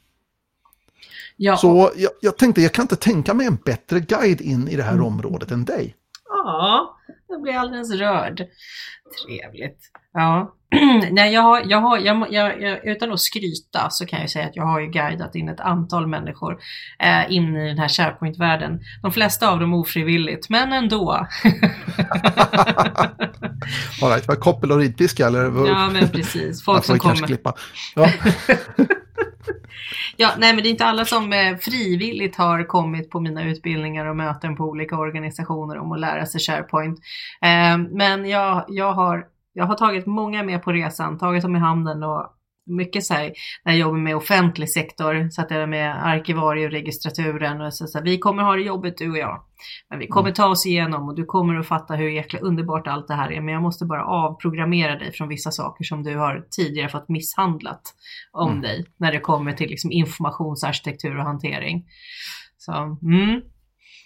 Ja. 1.37 1.57
Så 1.57 1.91
jag, 1.95 2.11
jag, 2.21 2.37
tänkte, 2.37 2.61
jag 2.61 2.73
kan 2.73 2.83
inte 2.83 2.95
tänka 2.95 3.33
mig 3.33 3.47
en 3.47 3.57
bättre 3.65 3.99
guide 3.99 4.41
in 4.41 4.67
i 4.67 4.75
det 4.75 4.83
här 4.83 4.93
mm. 4.93 5.05
området 5.05 5.51
än 5.51 5.65
dig. 5.65 5.95
Ja, 6.29 6.97
jag 7.27 7.41
blir 7.41 7.53
alldeles 7.53 7.91
rörd. 7.91 8.45
Trevligt. 9.25 9.79
Ja. 10.13 10.53
Nej, 11.11 11.33
jag 11.33 11.41
har, 11.41 11.63
jag 11.65 11.77
har, 11.77 11.97
jag, 11.97 12.33
jag, 12.33 12.85
utan 12.85 13.11
att 13.11 13.19
skryta 13.19 13.89
så 13.89 14.05
kan 14.05 14.21
jag 14.21 14.29
säga 14.29 14.45
att 14.45 14.55
jag 14.55 14.63
har 14.63 14.79
ju 14.79 14.87
guidat 14.87 15.35
in 15.35 15.49
ett 15.49 15.59
antal 15.59 16.07
människor 16.07 16.59
eh, 16.99 17.31
in 17.31 17.55
i 17.55 17.67
den 17.67 17.79
här 17.79 17.87
SharePoint-världen. 17.87 18.79
De 19.01 19.11
flesta 19.11 19.49
av 19.49 19.59
dem 19.59 19.73
ofrivilligt, 19.73 20.49
men 20.49 20.73
ändå. 20.73 21.27
All 24.01 24.09
right, 24.09 24.27
var 24.27 24.35
koppel 24.35 24.71
och 24.71 24.77
ridpiska 24.77 25.27
eller? 25.27 25.67
Ja, 25.67 25.89
men 25.93 26.09
precis. 26.09 26.63
Folk 26.63 26.85
som 26.85 26.99
kommer. 26.99 27.27
Klippa. 27.27 27.53
Ja. 27.95 28.09
ja, 30.17 30.31
nej, 30.37 30.53
men 30.53 30.63
det 30.63 30.69
är 30.69 30.71
inte 30.71 30.85
alla 30.85 31.05
som 31.05 31.33
eh, 31.33 31.57
frivilligt 31.57 32.35
har 32.35 32.63
kommit 32.63 33.09
på 33.09 33.19
mina 33.19 33.43
utbildningar 33.43 34.05
och 34.05 34.15
möten 34.15 34.55
på 34.55 34.63
olika 34.63 34.97
organisationer 34.97 35.77
om 35.77 35.91
att 35.91 35.99
lära 35.99 36.25
sig 36.25 36.41
SharePoint. 36.41 36.99
Eh, 37.41 37.77
men 37.77 38.29
jag, 38.29 38.65
jag 38.67 38.93
har 38.93 39.25
jag 39.57 39.65
har 39.65 39.75
tagit 39.75 40.05
många 40.05 40.43
med 40.43 40.63
på 40.63 40.71
resan, 40.71 41.17
tagit 41.17 41.43
dem 41.43 41.55
i 41.55 41.59
handen 41.59 42.03
och 42.03 42.36
mycket 42.67 43.03
så 43.03 43.13
här, 43.13 43.33
när 43.65 43.71
jag 43.71 43.79
jobbar 43.79 43.97
med 43.97 44.15
offentlig 44.15 44.69
sektor, 44.69 45.29
så 45.29 45.41
att 45.41 45.51
jag 45.51 45.69
med 45.69 46.07
arkivarie 46.07 46.65
och 46.65 46.71
registraturen 46.71 47.61
och 47.61 47.73
så, 47.73 47.87
så 47.87 47.97
här, 47.97 48.05
vi 48.05 48.19
kommer 48.19 48.43
ha 48.43 48.55
det 48.55 48.61
jobbigt 48.61 48.97
du 48.97 49.11
och 49.11 49.17
jag. 49.17 49.43
Men 49.89 49.99
vi 49.99 50.07
kommer 50.07 50.27
mm. 50.27 50.33
ta 50.33 50.47
oss 50.47 50.65
igenom 50.65 51.09
och 51.09 51.15
du 51.15 51.25
kommer 51.25 51.55
att 51.55 51.67
fatta 51.67 51.95
hur 51.95 52.09
jäkla 52.09 52.39
underbart 52.39 52.87
allt 52.87 53.07
det 53.07 53.13
här 53.13 53.31
är. 53.31 53.41
Men 53.41 53.53
jag 53.53 53.63
måste 53.63 53.85
bara 53.85 54.05
avprogrammera 54.05 54.99
dig 54.99 55.11
från 55.13 55.27
vissa 55.27 55.51
saker 55.51 55.83
som 55.83 56.03
du 56.03 56.17
har 56.17 56.45
tidigare 56.51 56.89
fått 56.89 57.09
misshandlat 57.09 57.81
om 58.31 58.49
mm. 58.49 58.61
dig 58.61 58.85
när 58.97 59.11
det 59.11 59.19
kommer 59.19 59.53
till 59.53 59.69
liksom 59.69 59.91
informationsarkitektur 59.91 61.17
och 61.17 61.23
hantering. 61.23 61.85
Så, 62.57 62.71
mm. 63.03 63.41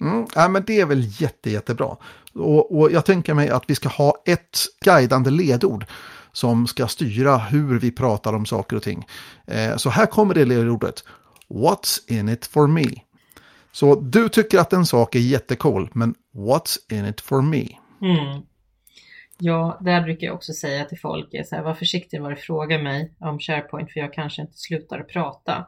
Mm, 0.01 0.25
ja, 0.35 0.47
men 0.47 0.63
det 0.67 0.79
är 0.79 0.85
väl 0.85 1.21
jätte, 1.21 1.49
jättebra. 1.49 1.95
Och, 2.33 2.79
och 2.79 2.91
jag 2.91 3.05
tänker 3.05 3.33
mig 3.33 3.49
att 3.49 3.63
vi 3.67 3.75
ska 3.75 3.89
ha 3.89 4.13
ett 4.25 4.59
guidande 4.85 5.29
ledord 5.29 5.85
som 6.33 6.67
ska 6.67 6.87
styra 6.87 7.37
hur 7.37 7.79
vi 7.79 7.91
pratar 7.91 8.33
om 8.33 8.45
saker 8.45 8.75
och 8.75 8.83
ting. 8.83 9.05
Eh, 9.47 9.75
så 9.75 9.89
här 9.89 10.05
kommer 10.05 10.33
det 10.33 10.45
ledordet. 10.45 11.03
What's 11.49 11.99
in 12.07 12.29
it 12.29 12.45
for 12.45 12.67
me? 12.67 12.85
Så 13.71 13.95
du 13.95 14.29
tycker 14.29 14.59
att 14.59 14.73
en 14.73 14.85
sak 14.85 15.15
är 15.15 15.19
jättecool, 15.19 15.89
men 15.93 16.15
what's 16.33 16.77
in 16.91 17.05
it 17.05 17.21
for 17.21 17.41
me? 17.41 17.67
Mm. 18.01 18.41
Ja, 19.43 19.77
där 19.81 20.01
brukar 20.01 20.27
jag 20.27 20.35
också 20.35 20.53
säga 20.53 20.85
till 20.85 20.99
folk, 20.99 21.29
så 21.45 21.55
här, 21.55 21.63
var 21.63 21.73
försiktig 21.73 22.21
vad 22.21 22.31
du 22.31 22.35
frågar 22.35 22.83
mig 22.83 23.13
om 23.19 23.39
SharePoint 23.39 23.91
för 23.91 23.99
jag 23.99 24.13
kanske 24.13 24.41
inte 24.41 24.57
slutar 24.57 25.03
prata. 25.03 25.67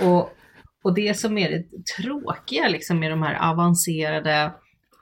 Och, 0.00 0.32
och 0.82 0.94
det 0.94 1.18
som 1.18 1.38
är 1.38 1.50
det 1.50 1.64
tråkiga 1.96 2.68
liksom, 2.68 2.98
med 2.98 3.10
de 3.10 3.22
här 3.22 3.50
avancerade 3.50 4.52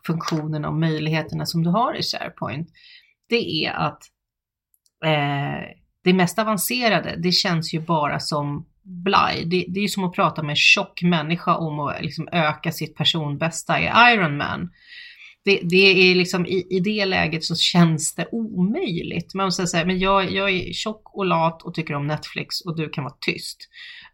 funktionerna 0.07 0.69
och 0.69 0.75
möjligheterna 0.75 1.47
som 1.47 1.63
du 1.63 1.71
har 1.71 1.95
i 1.95 2.03
SharePoint, 2.03 2.69
det 3.29 3.65
är 3.65 3.73
att 3.73 4.03
eh, 5.05 5.65
det 6.05 6.13
mest 6.13 6.39
avancerade, 6.39 7.15
det 7.19 7.33
känns 7.33 7.75
ju 7.75 7.81
bara 7.81 8.21
som 8.21 8.67
blaj. 8.83 9.45
Det, 9.45 9.65
det 9.69 9.81
är 9.81 9.83
ju 9.83 9.89
som 9.89 10.05
att 10.05 10.15
prata 10.15 10.43
med 10.43 10.51
en 10.51 10.57
tjock 10.57 11.03
människa 11.03 11.57
om 11.57 11.81
att 11.81 12.03
liksom 12.03 12.29
öka 12.33 12.73
sitt 12.73 12.97
personbästa 12.97 13.81
i 13.81 13.91
Ironman. 14.13 14.71
Det, 15.45 15.61
det, 15.63 16.11
är 16.11 16.15
liksom 16.15 16.47
i, 16.47 16.67
i 16.71 16.81
det 16.81 17.05
läget 17.05 17.45
så 17.45 17.57
känns 17.57 18.15
det 18.15 18.29
omöjligt. 18.33 19.35
Man 19.35 19.47
måste 19.47 19.67
säga, 19.67 19.87
men 19.87 19.99
jag, 19.99 20.33
jag 20.33 20.51
är 20.51 20.73
tjock 20.73 21.17
och 21.17 21.27
lat 21.27 21.63
och 21.63 21.75
tycker 21.75 21.95
om 21.95 22.07
Netflix 22.07 22.61
och 22.61 22.77
du 22.77 22.89
kan 22.89 23.05
vara 23.05 23.15
tyst. 23.21 23.69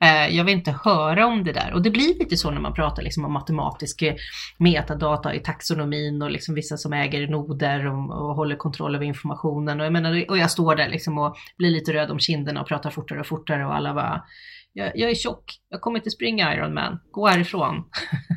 Eh, 0.05 0.37
jag 0.37 0.45
vill 0.45 0.55
inte 0.55 0.79
höra 0.85 1.27
om 1.27 1.45
det 1.45 1.53
där. 1.53 1.73
Och 1.73 1.83
det 1.83 1.90
blir 1.90 2.19
lite 2.19 2.37
så 2.37 2.51
när 2.51 2.61
man 2.61 2.75
pratar 2.75 3.03
liksom 3.03 3.25
om 3.25 3.33
matematisk 3.33 4.03
eh, 4.03 4.14
metadata 4.59 5.35
i 5.35 5.40
taxonomin 5.40 6.23
och 6.23 6.31
liksom 6.31 6.55
vissa 6.55 6.77
som 6.77 6.93
äger 6.93 7.29
noder 7.29 7.87
och, 7.87 7.95
och 7.95 8.35
håller 8.37 8.57
kontroll 8.57 8.95
över 8.95 9.05
informationen. 9.05 9.81
Och 9.81 9.87
jag, 9.87 9.93
menar, 9.93 10.25
och 10.29 10.38
jag 10.38 10.51
står 10.51 10.77
där 10.77 10.88
liksom 10.88 11.19
och 11.19 11.37
blir 11.59 11.71
lite 11.71 11.93
röd 11.93 12.11
om 12.11 12.19
kinderna 12.19 12.61
och 12.61 12.69
pratar 12.69 12.90
fortare 12.90 13.21
och 13.21 13.27
fortare 13.27 13.67
och 13.67 13.75
alla 13.75 13.95
bara 13.95 14.23
jag, 14.73 14.93
jag 14.95 15.11
är 15.11 15.14
tjock, 15.14 15.45
jag 15.69 15.81
kommer 15.81 15.99
inte 15.99 16.11
springa 16.11 16.55
Ironman, 16.55 17.01
gå 17.11 17.27
härifrån. 17.27 17.85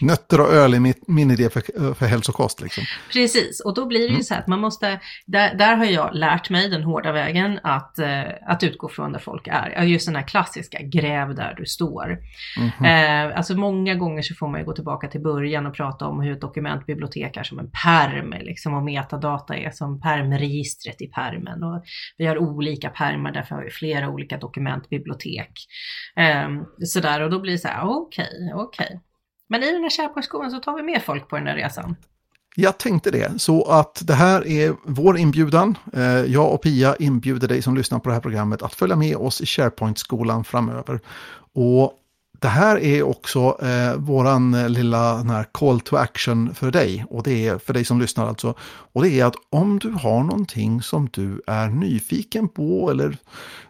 Nötter 0.00 0.40
och 0.40 0.52
öl 0.52 0.74
är 0.74 1.12
min 1.12 1.30
idé 1.30 1.50
för, 1.50 1.94
för 1.94 2.06
hälsokost. 2.06 2.60
Liksom. 2.60 2.84
Precis, 3.12 3.60
och 3.60 3.74
då 3.74 3.86
blir 3.86 4.00
det 4.00 4.06
ju 4.06 4.10
mm. 4.10 4.22
så 4.22 4.34
att 4.34 4.46
man 4.46 4.60
måste, 4.60 5.00
där, 5.26 5.54
där 5.54 5.76
har 5.76 5.84
jag 5.84 6.14
lärt 6.14 6.50
mig 6.50 6.68
den 6.68 6.82
hårda 6.82 7.12
vägen 7.12 7.60
att, 7.62 7.98
eh, 7.98 8.22
att 8.46 8.62
utgå 8.62 8.88
från 8.88 9.12
där 9.12 9.18
folk 9.18 9.48
är. 9.50 9.82
Just 9.82 10.06
den 10.06 10.16
här 10.16 10.28
klassiska, 10.28 10.78
gräv 10.82 11.34
där 11.34 11.54
du 11.58 11.66
står. 11.66 12.18
Mm. 12.80 13.30
Eh, 13.30 13.36
alltså 13.36 13.54
många 13.54 13.94
gånger 13.94 14.22
så 14.22 14.34
får 14.34 14.48
man 14.48 14.60
ju 14.60 14.66
gå 14.66 14.72
tillbaka 14.72 15.08
till 15.08 15.22
början 15.22 15.66
och 15.66 15.74
prata 15.74 16.06
om 16.06 16.20
hur 16.20 16.32
ett 16.32 16.40
dokumentbibliotek 16.40 17.36
är 17.36 17.42
som 17.42 17.58
en 17.58 17.70
perm, 17.84 18.34
liksom, 18.40 18.74
och 18.74 18.82
metadata 18.82 19.56
är 19.56 19.70
som 19.70 20.00
permregistret 20.00 21.02
i 21.02 21.06
permen. 21.06 21.62
Och 21.62 21.84
vi 22.16 22.26
har 22.26 22.38
olika 22.38 22.90
permar, 22.90 23.32
därför 23.32 23.54
har 23.54 23.64
vi 23.64 23.70
flera 23.70 24.08
olika 24.08 24.36
dokumentbibliotek. 24.36 25.52
Eh, 26.16 26.48
sådär, 26.86 27.20
och 27.20 27.30
då 27.30 27.40
blir 27.40 27.52
det 27.52 27.58
så 27.58 27.68
här, 27.68 27.82
okej, 27.84 28.28
okay, 28.54 28.64
okej. 28.64 28.86
Okay. 28.86 28.98
Men 29.48 29.62
i 29.62 29.72
den 29.72 29.82
här 29.82 29.90
SharePoint-skolan 29.90 30.50
så 30.50 30.60
tar 30.60 30.76
vi 30.76 30.82
med 30.82 31.02
folk 31.02 31.28
på 31.28 31.36
den 31.36 31.46
här 31.46 31.54
resan. 31.54 31.96
Jag 32.58 32.78
tänkte 32.78 33.10
det, 33.10 33.40
så 33.40 33.64
att 33.64 34.02
det 34.06 34.14
här 34.14 34.46
är 34.46 34.76
vår 34.84 35.18
inbjudan. 35.18 35.78
Eh, 35.92 36.02
jag 36.04 36.52
och 36.54 36.62
Pia 36.62 36.96
inbjuder 36.96 37.48
dig 37.48 37.62
som 37.62 37.76
lyssnar 37.76 37.98
på 37.98 38.08
det 38.08 38.14
här 38.14 38.22
programmet 38.22 38.62
att 38.62 38.74
följa 38.74 38.96
med 38.96 39.16
oss 39.16 39.40
i 39.40 39.46
SharePoint-skolan 39.46 40.44
framöver. 40.44 41.00
Och 41.52 41.92
det 42.38 42.48
här 42.48 42.78
är 42.78 43.02
också 43.02 43.58
eh, 43.62 43.96
våran 43.96 44.54
eh, 44.54 44.68
lilla 44.68 45.22
här 45.22 45.46
call 45.52 45.80
to 45.80 45.96
action 45.96 46.54
för 46.54 46.70
dig 46.70 47.04
och 47.10 47.22
det 47.22 47.46
är 47.46 47.58
för 47.58 47.74
dig 47.74 47.84
som 47.84 48.00
lyssnar 48.00 48.28
alltså. 48.28 48.54
Och 48.92 49.02
det 49.02 49.20
är 49.20 49.24
att 49.24 49.34
om 49.50 49.78
du 49.78 49.90
har 49.90 50.22
någonting 50.22 50.82
som 50.82 51.08
du 51.12 51.42
är 51.46 51.68
nyfiken 51.68 52.48
på 52.48 52.90
eller 52.90 53.16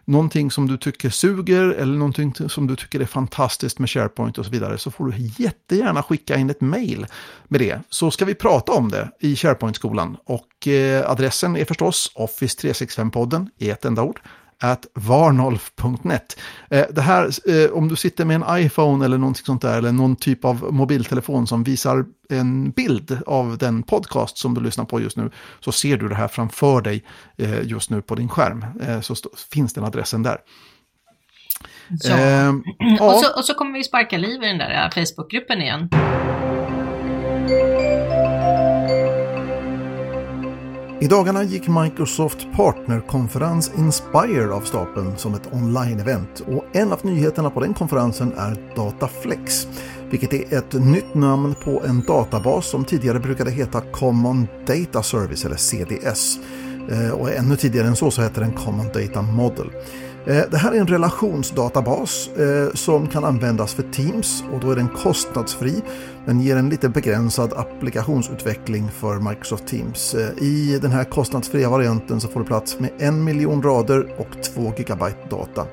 någonting 0.05 0.51
som 0.51 0.67
du 0.67 0.77
tycker 0.77 1.09
suger 1.09 1.63
eller 1.63 1.97
någonting 1.97 2.33
som 2.49 2.67
du 2.67 2.75
tycker 2.75 2.99
är 2.99 3.05
fantastiskt 3.05 3.79
med 3.79 3.89
SharePoint 3.89 4.37
och 4.37 4.45
så 4.45 4.51
vidare 4.51 4.77
så 4.77 4.91
får 4.91 5.05
du 5.05 5.13
jättegärna 5.43 6.03
skicka 6.03 6.37
in 6.37 6.49
ett 6.49 6.61
mail 6.61 7.05
med 7.47 7.59
det. 7.59 7.81
Så 7.89 8.11
ska 8.11 8.25
vi 8.25 8.35
prata 8.35 8.71
om 8.71 8.91
det 8.91 9.11
i 9.19 9.35
SharePoint-skolan 9.35 10.17
och 10.25 10.67
eh, 10.67 11.11
adressen 11.11 11.57
är 11.57 11.65
förstås 11.65 12.11
Office365-podden 12.15 13.49
i 13.57 13.69
ett 13.69 13.85
enda 13.85 14.03
ord 14.03 14.19
at 14.63 14.85
varnolf.net. 14.93 16.39
Eh, 16.69 16.85
det 16.89 17.01
här, 17.01 17.49
eh, 17.49 17.71
om 17.71 17.87
du 17.87 17.95
sitter 17.95 18.25
med 18.25 18.35
en 18.35 18.59
iPhone 18.65 19.05
eller 19.05 19.17
någonting 19.17 19.45
sånt 19.45 19.61
där, 19.61 19.77
eller 19.77 19.91
någon 19.91 20.15
typ 20.15 20.45
av 20.45 20.73
mobiltelefon 20.73 21.47
som 21.47 21.63
visar 21.63 22.05
en 22.29 22.71
bild 22.71 23.21
av 23.25 23.57
den 23.57 23.83
podcast 23.83 24.37
som 24.37 24.53
du 24.53 24.61
lyssnar 24.61 24.85
på 24.85 25.01
just 25.01 25.17
nu, 25.17 25.31
så 25.59 25.71
ser 25.71 25.97
du 25.97 26.07
det 26.07 26.15
här 26.15 26.27
framför 26.27 26.81
dig 26.81 27.03
eh, 27.37 27.63
just 27.63 27.89
nu 27.89 28.01
på 28.01 28.15
din 28.15 28.29
skärm. 28.29 28.65
Så 29.01 29.15
finns 29.51 29.73
den 29.73 29.83
adressen 29.83 30.23
där. 30.23 30.37
Ja. 31.89 32.17
Eh, 32.17 32.49
och, 33.01 33.19
så, 33.19 33.37
och 33.37 33.45
så 33.45 33.53
kommer 33.53 33.73
vi 33.73 33.83
sparka 33.83 34.17
liv 34.17 34.43
i 34.43 34.47
den 34.47 34.57
där 34.57 34.89
Facebookgruppen 34.89 35.61
igen. 35.61 35.89
I 40.99 41.07
dagarna 41.07 41.43
gick 41.43 41.67
Microsoft 41.67 42.47
partnerkonferens 42.55 43.71
Inspire 43.77 44.53
av 44.53 44.61
stapeln 44.61 45.17
som 45.17 45.33
ett 45.33 45.53
online-event 45.53 46.41
och 46.47 46.65
en 46.73 46.93
av 46.93 46.99
nyheterna 47.05 47.49
på 47.49 47.59
den 47.59 47.73
konferensen 47.73 48.33
är 48.37 48.75
Dataflex, 48.75 49.67
vilket 50.09 50.33
är 50.33 50.57
ett 50.57 50.73
nytt 50.73 51.13
namn 51.13 51.55
på 51.63 51.81
en 51.85 52.01
databas 52.01 52.65
som 52.65 52.85
tidigare 52.85 53.19
brukade 53.19 53.51
heta 53.51 53.81
Common 53.81 54.47
Data 54.67 55.03
Service 55.03 55.45
eller 55.45 55.55
CDS. 55.55 56.39
Eh, 56.91 57.11
och 57.11 57.31
ännu 57.31 57.55
tidigare 57.55 57.87
än 57.87 57.95
så 57.95 58.11
så 58.11 58.21
hette 58.21 58.39
den 58.39 58.51
Common 58.51 58.87
Data 58.93 59.21
Model. 59.21 59.71
Eh, 60.27 60.43
det 60.51 60.57
här 60.57 60.71
är 60.71 60.79
en 60.79 60.87
relationsdatabas 60.87 62.27
eh, 62.27 62.73
som 62.73 63.07
kan 63.07 63.23
användas 63.23 63.73
för 63.73 63.83
Teams 63.83 64.43
och 64.53 64.59
då 64.59 64.71
är 64.71 64.75
den 64.75 64.89
kostnadsfri 64.89 65.81
men 66.25 66.41
ger 66.41 66.55
en 66.55 66.69
lite 66.69 66.89
begränsad 66.89 67.53
applikationsutveckling 67.53 68.91
för 68.91 69.19
Microsoft 69.29 69.67
Teams. 69.67 70.13
Eh, 70.13 70.43
I 70.43 70.79
den 70.81 70.91
här 70.91 71.03
kostnadsfria 71.03 71.69
varianten 71.69 72.21
så 72.21 72.27
får 72.27 72.39
du 72.39 72.45
plats 72.45 72.79
med 72.79 72.89
en 72.99 73.23
miljon 73.23 73.63
rader 73.63 74.07
och 74.17 74.43
2 74.43 74.73
gigabyte 74.77 75.27
data. 75.29 75.65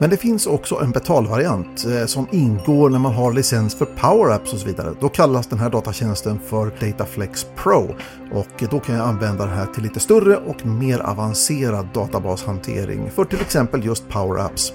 Men 0.00 0.10
det 0.10 0.16
finns 0.16 0.46
också 0.46 0.74
en 0.74 0.90
betalvariant 0.90 1.84
eh, 1.84 2.06
som 2.06 2.26
ingår 2.30 2.90
när 2.90 2.98
man 2.98 3.12
har 3.12 3.32
licens 3.32 3.74
för 3.74 3.84
PowerApps 3.84 4.52
och 4.52 4.58
så 4.58 4.66
vidare. 4.66 4.94
Då 5.00 5.08
kallas 5.08 5.46
den 5.46 5.58
här 5.58 5.70
datatjänsten 5.70 6.40
för 6.46 6.72
Dataflex 6.80 7.46
Pro 7.56 7.94
och 8.32 8.64
då 8.70 8.80
kan 8.80 8.94
jag 8.94 9.08
använda 9.08 9.46
den 9.46 9.54
här 9.54 9.66
till 9.66 9.82
lite 9.82 10.00
större 10.00 10.36
och 10.36 10.66
mer 10.66 10.98
avancerad 10.98 11.88
databashantering 11.94 13.10
för 13.10 13.24
till 13.24 13.40
exempel 13.40 13.84
just 13.84 14.08
PowerApps. 14.08 14.72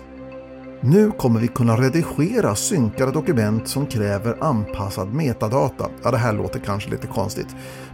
Nu 0.82 1.12
kommer 1.12 1.40
vi 1.40 1.48
kunna 1.48 1.76
redigera 1.76 2.56
synkade 2.56 3.12
dokument 3.12 3.68
som 3.68 3.86
kräver 3.86 4.38
anpassad 4.44 5.14
metadata. 5.14 5.90
Ja, 6.04 6.12
det 6.12 6.18
här 6.18 6.34
låter 6.34 6.60
kanske 6.60 6.90
lite 6.90 7.08
konstigt. 7.08 7.48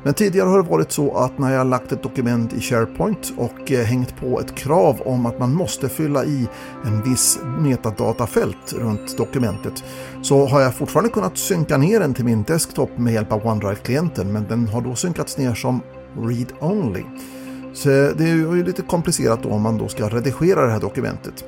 Men 0.04 0.13
tidigare 0.13 0.50
har 0.50 0.63
det 0.63 0.70
varit 0.70 0.91
så 0.91 1.17
att 1.17 1.38
när 1.38 1.54
jag 1.54 1.67
lagt 1.67 1.91
ett 1.91 2.04
dokument 2.04 2.54
i 2.54 2.62
SharePoint 2.62 3.34
och 3.38 3.72
eh, 3.72 3.86
hängt 3.86 4.20
på 4.20 4.39
ett 4.39 4.56
krav 4.56 5.02
om 5.02 5.26
att 5.26 5.39
man 5.39 5.54
måste 5.54 5.89
fylla 5.89 6.26
i 6.26 6.48
en 6.86 7.04
viss 7.04 7.39
metadatafält 7.60 8.74
runt 8.74 9.17
dokumentet 9.17 9.84
så 10.22 10.46
har 10.46 10.62
jag 10.62 10.76
fortfarande 10.76 11.12
kunnat 11.12 11.38
synka 11.38 11.78
ner 11.78 12.00
den 12.00 12.13
till 12.13 12.26
min 12.26 12.44
desktop 12.44 12.98
med 12.98 13.13
hjälp 13.13 13.32
av 13.32 13.48
OneDrive-klienten 13.48 14.34
men 14.34 14.48
den 14.48 14.67
har 14.67 14.82
då 14.82 14.96
synkats 14.96 15.38
ner 15.38 15.54
som 15.54 15.82
read-only. 16.17 17.04
Så 17.74 17.89
eh, 17.89 18.10
det 18.17 18.24
är 18.24 18.36
ju 18.36 18.63
lite 18.63 18.82
komplicerat 18.82 19.44
då 19.44 19.50
om 19.50 19.62
man 19.62 19.78
då 19.78 19.88
ska 19.88 20.10
redigera 20.10 20.65
det 20.65 20.72
här 20.72 20.80
dokumentet. 20.80 21.44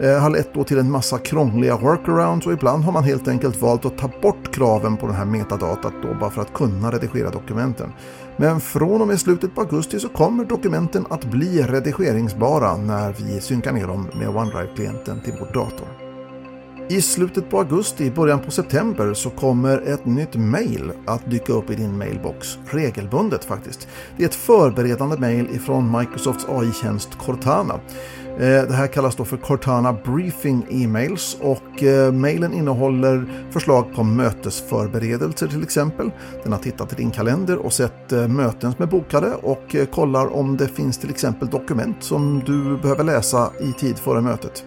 Eh, 0.00 0.20
har 0.20 0.30
lett 0.30 0.54
då 0.54 0.64
till 0.64 0.78
en 0.78 0.90
massa 0.90 1.18
krångliga 1.18 1.76
workarounds 1.76 2.46
och 2.46 2.52
ibland 2.52 2.84
har 2.84 2.92
man 2.92 3.04
helt 3.04 3.28
enkelt 3.28 3.62
valt 3.62 3.84
att 3.84 3.98
ta 3.98 4.10
bort 4.22 4.54
kraven 4.54 4.96
på 4.96 5.06
den 5.06 5.14
här 5.14 5.24
metadatat 5.24 5.92
då 6.02 6.14
bara 6.20 6.30
för 6.30 6.42
att 6.42 6.52
kunna 6.52 6.90
redigera 6.90 7.30
dokumenten. 7.30 7.92
Men 8.36 8.60
från 8.60 9.02
och 9.02 9.08
med 9.08 9.20
slutet 9.20 9.54
på 9.54 9.60
augusti 9.60 10.00
så 10.00 10.08
kommer 10.08 10.44
dokumenten 10.44 11.06
att 11.10 11.24
bli 11.24 11.62
redigeringsbara 11.62 12.76
när 12.76 13.12
vi 13.12 13.40
synkar 13.40 13.72
ner 13.72 13.86
dem 13.86 14.08
med 14.18 14.28
OneDrive-klienten 14.28 15.20
till 15.20 15.34
vår 15.40 15.52
dator. 15.54 16.07
I 16.90 17.02
slutet 17.02 17.50
på 17.50 17.58
augusti, 17.58 18.10
början 18.10 18.40
på 18.40 18.50
september 18.50 19.14
så 19.14 19.30
kommer 19.30 19.78
ett 19.78 20.06
nytt 20.06 20.34
mail 20.34 20.92
att 21.06 21.30
dyka 21.30 21.52
upp 21.52 21.70
i 21.70 21.74
din 21.74 21.98
mailbox. 21.98 22.58
Regelbundet 22.66 23.44
faktiskt. 23.44 23.88
Det 24.16 24.24
är 24.24 24.28
ett 24.28 24.34
förberedande 24.34 25.16
mail 25.16 25.46
ifrån 25.52 25.98
Microsofts 25.98 26.46
AI-tjänst 26.48 27.18
Cortana. 27.18 27.74
Eh, 28.38 28.38
det 28.38 28.72
här 28.72 28.86
kallas 28.86 29.16
då 29.16 29.24
för 29.24 29.36
Cortana 29.36 29.92
Briefing 29.92 30.66
E-mails 30.70 31.36
och 31.40 31.82
eh, 31.82 32.12
mailen 32.12 32.54
innehåller 32.54 33.24
förslag 33.50 33.94
på 33.94 34.02
mötesförberedelser 34.02 35.46
till 35.46 35.62
exempel. 35.62 36.10
Den 36.42 36.52
har 36.52 36.58
tittat 36.58 36.92
i 36.92 36.96
din 36.96 37.10
kalender 37.10 37.56
och 37.56 37.72
sett 37.72 38.12
eh, 38.12 38.28
möten 38.28 38.72
som 38.72 38.82
är 38.82 38.86
bokade 38.86 39.34
och 39.34 39.76
kollar 39.90 40.36
om 40.36 40.56
det 40.56 40.68
finns 40.68 40.98
till 40.98 41.10
exempel 41.10 41.48
dokument 41.48 41.96
som 42.00 42.42
du 42.46 42.76
behöver 42.76 43.04
läsa 43.04 43.50
i 43.60 43.72
tid 43.72 43.98
före 43.98 44.20
mötet. 44.20 44.64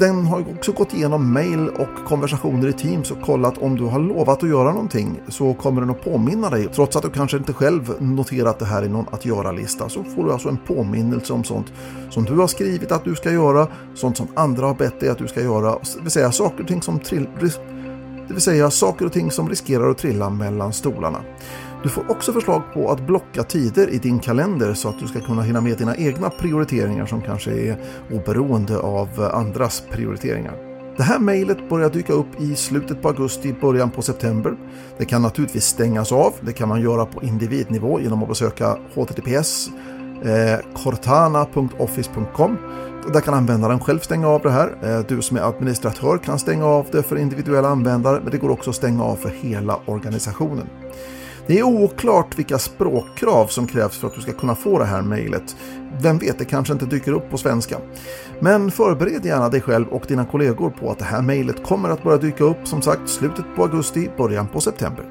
Den 0.00 0.26
har 0.26 0.44
också 0.56 0.72
gått 0.72 0.94
igenom 0.94 1.32
mail 1.32 1.68
och 1.68 2.08
konversationer 2.08 2.68
i 2.68 2.72
Teams 2.72 3.10
och 3.10 3.20
kollat 3.20 3.58
om 3.58 3.76
du 3.76 3.84
har 3.84 3.98
lovat 3.98 4.42
att 4.42 4.48
göra 4.48 4.72
någonting 4.72 5.20
så 5.28 5.54
kommer 5.54 5.80
den 5.80 5.90
att 5.90 6.04
påminna 6.04 6.50
dig. 6.50 6.68
Trots 6.74 6.96
att 6.96 7.02
du 7.02 7.10
kanske 7.10 7.36
inte 7.36 7.52
själv 7.52 7.94
noterat 7.98 8.58
det 8.58 8.64
här 8.64 8.84
i 8.84 8.88
någon 8.88 9.06
att 9.10 9.24
göra-lista 9.24 9.88
så 9.88 10.04
får 10.04 10.24
du 10.24 10.32
alltså 10.32 10.48
en 10.48 10.58
påminnelse 10.66 11.32
om 11.32 11.44
sånt 11.44 11.72
som 12.10 12.24
du 12.24 12.36
har 12.36 12.46
skrivit 12.46 12.92
att 12.92 13.04
du 13.04 13.14
ska 13.14 13.32
göra, 13.32 13.68
sånt 13.94 14.16
som 14.16 14.26
andra 14.34 14.66
har 14.66 14.74
bett 14.74 15.00
dig 15.00 15.08
att 15.08 15.18
du 15.18 15.28
ska 15.28 15.40
göra, 15.40 15.70
det 15.70 16.02
vill 16.02 16.10
säga 16.10 16.32
saker 16.32 16.62
och 16.62 16.68
ting 16.68 16.82
som, 16.82 16.98
trill, 16.98 17.28
det 18.28 18.34
vill 18.34 18.42
säga 18.42 18.70
saker 18.70 19.06
och 19.06 19.12
ting 19.12 19.30
som 19.30 19.48
riskerar 19.48 19.90
att 19.90 19.98
trilla 19.98 20.30
mellan 20.30 20.72
stolarna. 20.72 21.18
Du 21.82 21.88
får 21.88 22.10
också 22.10 22.32
förslag 22.32 22.62
på 22.74 22.90
att 22.90 23.06
blocka 23.06 23.42
tider 23.42 23.88
i 23.90 23.98
din 23.98 24.18
kalender 24.18 24.74
så 24.74 24.88
att 24.88 24.98
du 24.98 25.06
ska 25.06 25.20
kunna 25.20 25.42
hinna 25.42 25.60
med 25.60 25.78
dina 25.78 25.96
egna 25.96 26.30
prioriteringar 26.30 27.06
som 27.06 27.22
kanske 27.22 27.50
är 27.50 27.76
oberoende 28.10 28.78
av 28.78 29.30
andras 29.34 29.82
prioriteringar. 29.90 30.54
Det 30.96 31.02
här 31.02 31.18
mejlet 31.18 31.68
börjar 31.68 31.90
dyka 31.90 32.12
upp 32.12 32.40
i 32.40 32.54
slutet 32.54 33.02
på 33.02 33.08
augusti, 33.08 33.54
början 33.60 33.90
på 33.90 34.02
september. 34.02 34.56
Det 34.98 35.04
kan 35.04 35.22
naturligtvis 35.22 35.64
stängas 35.64 36.12
av. 36.12 36.34
Det 36.40 36.52
kan 36.52 36.68
man 36.68 36.80
göra 36.80 37.06
på 37.06 37.22
individnivå 37.22 38.00
genom 38.00 38.22
att 38.22 38.28
besöka 38.28 38.78
https 38.94 39.68
eh, 40.24 40.82
cortana.office.com. 40.84 42.56
Där 43.12 43.20
kan 43.20 43.34
användaren 43.34 43.80
själv 43.80 43.98
stänga 43.98 44.28
av 44.28 44.42
det 44.42 44.50
här. 44.50 44.78
Eh, 44.82 45.06
du 45.08 45.22
som 45.22 45.36
är 45.36 45.40
administratör 45.40 46.18
kan 46.18 46.38
stänga 46.38 46.66
av 46.66 46.86
det 46.92 47.02
för 47.02 47.16
individuella 47.16 47.68
användare 47.68 48.20
men 48.22 48.30
det 48.30 48.38
går 48.38 48.50
också 48.50 48.70
att 48.70 48.76
stänga 48.76 49.04
av 49.04 49.16
för 49.16 49.28
hela 49.28 49.80
organisationen. 49.86 50.66
Det 51.50 51.58
är 51.58 51.62
oklart 51.62 52.38
vilka 52.38 52.58
språkkrav 52.58 53.46
som 53.46 53.66
krävs 53.66 53.98
för 53.98 54.06
att 54.06 54.14
du 54.14 54.20
ska 54.20 54.32
kunna 54.32 54.54
få 54.54 54.78
det 54.78 54.84
här 54.84 55.02
mejlet. 55.02 55.56
Vem 56.02 56.18
vet, 56.18 56.38
det 56.38 56.44
kanske 56.44 56.72
inte 56.72 56.86
dyker 56.86 57.12
upp 57.12 57.30
på 57.30 57.38
svenska. 57.38 57.78
Men 58.40 58.70
förbered 58.70 59.24
gärna 59.24 59.48
dig 59.48 59.60
själv 59.60 59.88
och 59.88 60.04
dina 60.08 60.24
kollegor 60.24 60.70
på 60.70 60.90
att 60.90 60.98
det 60.98 61.04
här 61.04 61.22
mejlet 61.22 61.62
kommer 61.62 61.88
att 61.88 62.02
börja 62.02 62.18
dyka 62.18 62.44
upp 62.44 62.56
som 62.64 62.82
sagt 62.82 63.08
slutet 63.08 63.44
på 63.56 63.62
augusti, 63.62 64.10
början 64.16 64.48
på 64.48 64.60
september. 64.60 65.04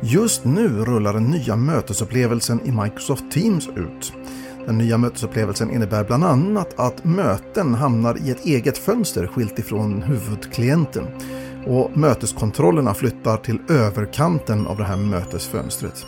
Just 0.00 0.44
nu 0.44 0.68
rullar 0.68 1.12
den 1.12 1.24
nya 1.24 1.56
mötesupplevelsen 1.56 2.60
i 2.64 2.70
Microsoft 2.70 3.30
Teams 3.30 3.68
ut. 3.68 4.12
Den 4.66 4.78
nya 4.78 4.98
mötesupplevelsen 4.98 5.70
innebär 5.70 6.04
bland 6.04 6.24
annat 6.24 6.80
att 6.80 7.04
möten 7.04 7.74
hamnar 7.74 8.18
i 8.26 8.30
ett 8.30 8.44
eget 8.44 8.78
fönster 8.78 9.26
skilt 9.26 9.58
ifrån 9.58 10.02
huvudklienten 10.02 11.04
och 11.66 11.96
möteskontrollerna 11.96 12.94
flyttar 12.94 13.36
till 13.36 13.58
överkanten 13.68 14.66
av 14.66 14.76
det 14.76 14.84
här 14.84 14.96
mötesfönstret. 14.96 16.06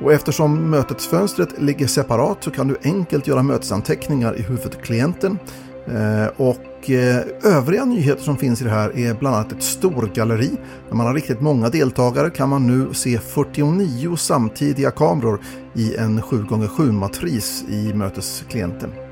Och 0.00 0.12
eftersom 0.12 0.70
mötesfönstret 0.70 1.62
ligger 1.62 1.86
separat 1.86 2.44
så 2.44 2.50
kan 2.50 2.68
du 2.68 2.76
enkelt 2.82 3.26
göra 3.26 3.42
mötesanteckningar 3.42 4.38
i 4.38 4.42
huvudklienten. 4.42 5.38
Eh, 5.86 6.26
och 6.36 6.90
eh, 6.90 7.22
övriga 7.42 7.84
nyheter 7.84 8.22
som 8.22 8.36
finns 8.36 8.60
i 8.60 8.64
det 8.64 8.70
här 8.70 8.98
är 8.98 9.14
bland 9.14 9.36
annat 9.36 9.52
ett 9.52 9.62
storgalleri. 9.62 10.50
När 10.88 10.96
man 10.96 11.06
har 11.06 11.14
riktigt 11.14 11.40
många 11.40 11.68
deltagare 11.68 12.30
kan 12.30 12.48
man 12.48 12.66
nu 12.66 12.94
se 12.94 13.18
49 13.18 14.16
samtidiga 14.16 14.90
kameror 14.90 15.40
i 15.74 15.96
en 15.96 16.22
7x7-matris 16.22 17.64
i 17.68 17.94
mötesklienten. 17.94 19.07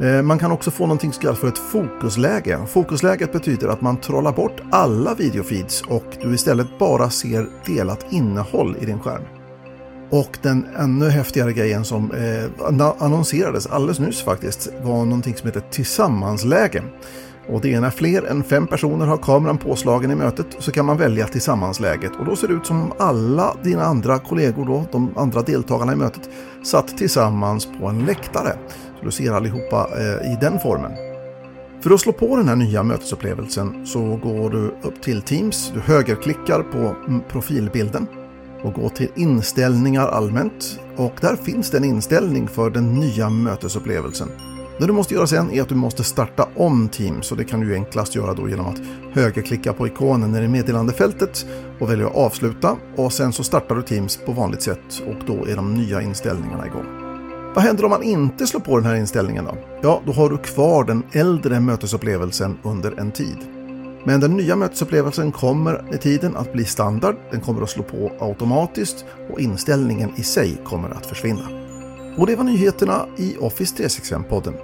Eh, 0.00 0.22
man 0.22 0.38
kan 0.38 0.52
också 0.52 0.70
få 0.70 0.82
någonting 0.82 1.12
som 1.12 1.22
kallas 1.22 1.38
för 1.38 1.48
ett 1.48 1.58
fokusläge. 1.58 2.58
Fokusläget 2.66 3.32
betyder 3.32 3.68
att 3.68 3.80
man 3.80 3.96
trollar 3.96 4.32
bort 4.32 4.60
alla 4.70 5.14
videofeeds 5.14 5.82
och 5.82 6.04
du 6.22 6.34
istället 6.34 6.78
bara 6.78 7.10
ser 7.10 7.46
delat 7.66 8.06
innehåll 8.12 8.76
i 8.80 8.86
din 8.86 9.00
skärm. 9.00 9.22
Och 10.10 10.38
den 10.42 10.66
ännu 10.78 11.08
häftigare 11.08 11.52
grejen 11.52 11.84
som 11.84 12.12
eh, 12.12 12.84
annonserades 12.98 13.66
alldeles 13.66 13.98
nyss 13.98 14.22
faktiskt 14.22 14.72
var 14.82 15.04
någonting 15.04 15.36
som 15.36 15.46
heter 15.46 15.62
tillsammansläge. 15.70 16.82
Och 17.48 17.60
det 17.60 17.74
är 17.74 17.80
när 17.80 17.90
fler 17.90 18.22
än 18.22 18.44
fem 18.44 18.66
personer 18.66 19.06
har 19.06 19.16
kameran 19.16 19.58
påslagen 19.58 20.10
i 20.10 20.14
mötet 20.14 20.46
så 20.58 20.72
kan 20.72 20.86
man 20.86 20.96
välja 20.96 21.26
tillsammansläget 21.26 22.12
och 22.18 22.24
då 22.24 22.36
ser 22.36 22.48
det 22.48 22.54
ut 22.54 22.66
som 22.66 22.92
alla 22.98 23.56
dina 23.62 23.84
andra 23.84 24.18
kollegor 24.18 24.66
då, 24.66 24.84
de 24.92 25.18
andra 25.18 25.42
deltagarna 25.42 25.92
i 25.92 25.96
mötet, 25.96 26.30
satt 26.64 26.98
tillsammans 26.98 27.68
på 27.80 27.86
en 27.86 28.04
läktare. 28.04 28.56
Så 29.00 29.06
du 29.06 29.12
ser 29.12 29.32
allihopa 29.32 29.88
eh, 29.96 30.32
i 30.32 30.38
den 30.40 30.60
formen. 30.60 30.92
För 31.80 31.90
att 31.90 32.00
slå 32.00 32.12
på 32.12 32.36
den 32.36 32.48
här 32.48 32.56
nya 32.56 32.82
mötesupplevelsen 32.82 33.86
så 33.86 34.16
går 34.16 34.50
du 34.50 34.74
upp 34.82 35.02
till 35.02 35.22
Teams, 35.22 35.70
du 35.74 35.80
högerklickar 35.80 36.62
på 36.62 36.94
profilbilden 37.28 38.06
och 38.62 38.72
går 38.72 38.88
till 38.88 39.08
inställningar 39.16 40.08
allmänt 40.08 40.80
och 40.96 41.14
där 41.20 41.36
finns 41.36 41.70
det 41.70 41.76
en 41.78 41.84
inställning 41.84 42.48
för 42.48 42.70
den 42.70 42.94
nya 42.94 43.30
mötesupplevelsen. 43.30 44.28
Det 44.78 44.86
du 44.86 44.92
måste 44.92 45.14
göra 45.14 45.26
sen 45.26 45.50
är 45.50 45.62
att 45.62 45.68
du 45.68 45.74
måste 45.74 46.04
starta 46.04 46.48
om 46.56 46.88
Teams 46.88 47.32
och 47.32 47.36
det 47.38 47.44
kan 47.44 47.60
du 47.60 47.74
enklast 47.74 48.14
göra 48.14 48.34
då 48.34 48.48
genom 48.48 48.66
att 48.66 48.80
högerklicka 49.12 49.72
på 49.72 49.86
ikonen 49.86 50.32
nere 50.32 50.44
i 50.44 50.48
meddelandefältet 50.48 51.46
och 51.78 51.90
välja 51.90 52.08
avsluta 52.08 52.76
och 52.96 53.12
sen 53.12 53.32
så 53.32 53.44
startar 53.44 53.74
du 53.74 53.82
Teams 53.82 54.16
på 54.26 54.32
vanligt 54.32 54.62
sätt 54.62 55.02
och 55.06 55.26
då 55.26 55.46
är 55.46 55.56
de 55.56 55.74
nya 55.74 56.02
inställningarna 56.02 56.66
igång. 56.66 56.99
Vad 57.54 57.64
händer 57.64 57.84
om 57.84 57.90
man 57.90 58.02
inte 58.02 58.46
slår 58.46 58.60
på 58.60 58.76
den 58.76 58.86
här 58.86 58.94
inställningen 58.94 59.44
då? 59.44 59.56
Ja, 59.82 60.02
då 60.06 60.12
har 60.12 60.30
du 60.30 60.38
kvar 60.38 60.84
den 60.84 61.02
äldre 61.12 61.60
mötesupplevelsen 61.60 62.58
under 62.62 63.00
en 63.00 63.10
tid. 63.10 63.36
Men 64.04 64.20
den 64.20 64.36
nya 64.36 64.56
mötesupplevelsen 64.56 65.32
kommer 65.32 65.82
med 65.90 66.00
tiden 66.00 66.36
att 66.36 66.52
bli 66.52 66.64
standard, 66.64 67.16
den 67.30 67.40
kommer 67.40 67.62
att 67.62 67.70
slå 67.70 67.82
på 67.82 68.12
automatiskt 68.20 69.04
och 69.32 69.40
inställningen 69.40 70.10
i 70.16 70.22
sig 70.22 70.60
kommer 70.64 70.90
att 70.90 71.06
försvinna. 71.06 71.48
Och 72.18 72.26
det 72.26 72.36
var 72.36 72.44
nyheterna 72.44 73.06
i 73.16 73.36
Office 73.40 73.82
365-podden. 73.82 74.54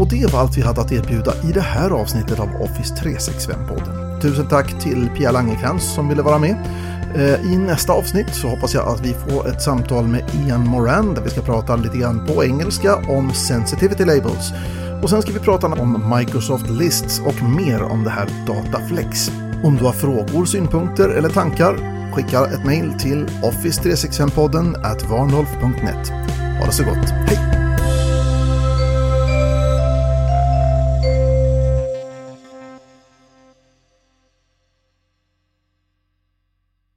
Och 0.00 0.08
det 0.10 0.32
var 0.32 0.40
allt 0.40 0.58
vi 0.58 0.62
hade 0.62 0.80
att 0.80 0.92
erbjuda 0.92 1.32
i 1.48 1.52
det 1.52 1.60
här 1.60 1.90
avsnittet 1.90 2.40
av 2.40 2.48
Office 2.60 2.94
365-podden. 2.94 4.20
Tusen 4.20 4.48
tack 4.48 4.82
till 4.82 5.08
Pia 5.16 5.30
Langekrans 5.30 5.94
som 5.94 6.08
ville 6.08 6.22
vara 6.22 6.38
med. 6.38 6.56
Eh, 7.14 7.52
I 7.52 7.56
nästa 7.56 7.92
avsnitt 7.92 8.34
så 8.34 8.48
hoppas 8.48 8.74
jag 8.74 8.88
att 8.88 9.00
vi 9.00 9.14
får 9.14 9.48
ett 9.48 9.62
samtal 9.62 10.06
med 10.06 10.24
Ian 10.34 10.66
Moran 10.66 11.14
där 11.14 11.22
vi 11.22 11.30
ska 11.30 11.40
prata 11.40 11.76
lite 11.76 11.98
grann 11.98 12.26
på 12.26 12.44
engelska 12.44 12.96
om 12.96 13.32
sensitivity 13.32 14.04
labels. 14.04 14.52
Och 15.02 15.10
sen 15.10 15.22
ska 15.22 15.32
vi 15.32 15.38
prata 15.38 15.66
om 15.66 16.16
Microsoft 16.18 16.70
Lists 16.70 17.20
och 17.20 17.42
mer 17.42 17.82
om 17.82 18.04
det 18.04 18.10
här 18.10 18.28
Dataflex. 18.46 19.30
Om 19.64 19.76
du 19.76 19.84
har 19.84 19.92
frågor, 19.92 20.44
synpunkter 20.44 21.08
eller 21.08 21.28
tankar, 21.28 21.96
skicka 22.12 22.46
ett 22.46 22.64
mejl 22.64 22.92
till 22.98 23.26
office365podden 23.26 24.86
at 24.86 25.02
varnolf.net. 25.02 26.10
Ha 26.58 26.66
det 26.66 26.72
så 26.72 26.84
gott, 26.84 27.10
hej! 27.26 27.55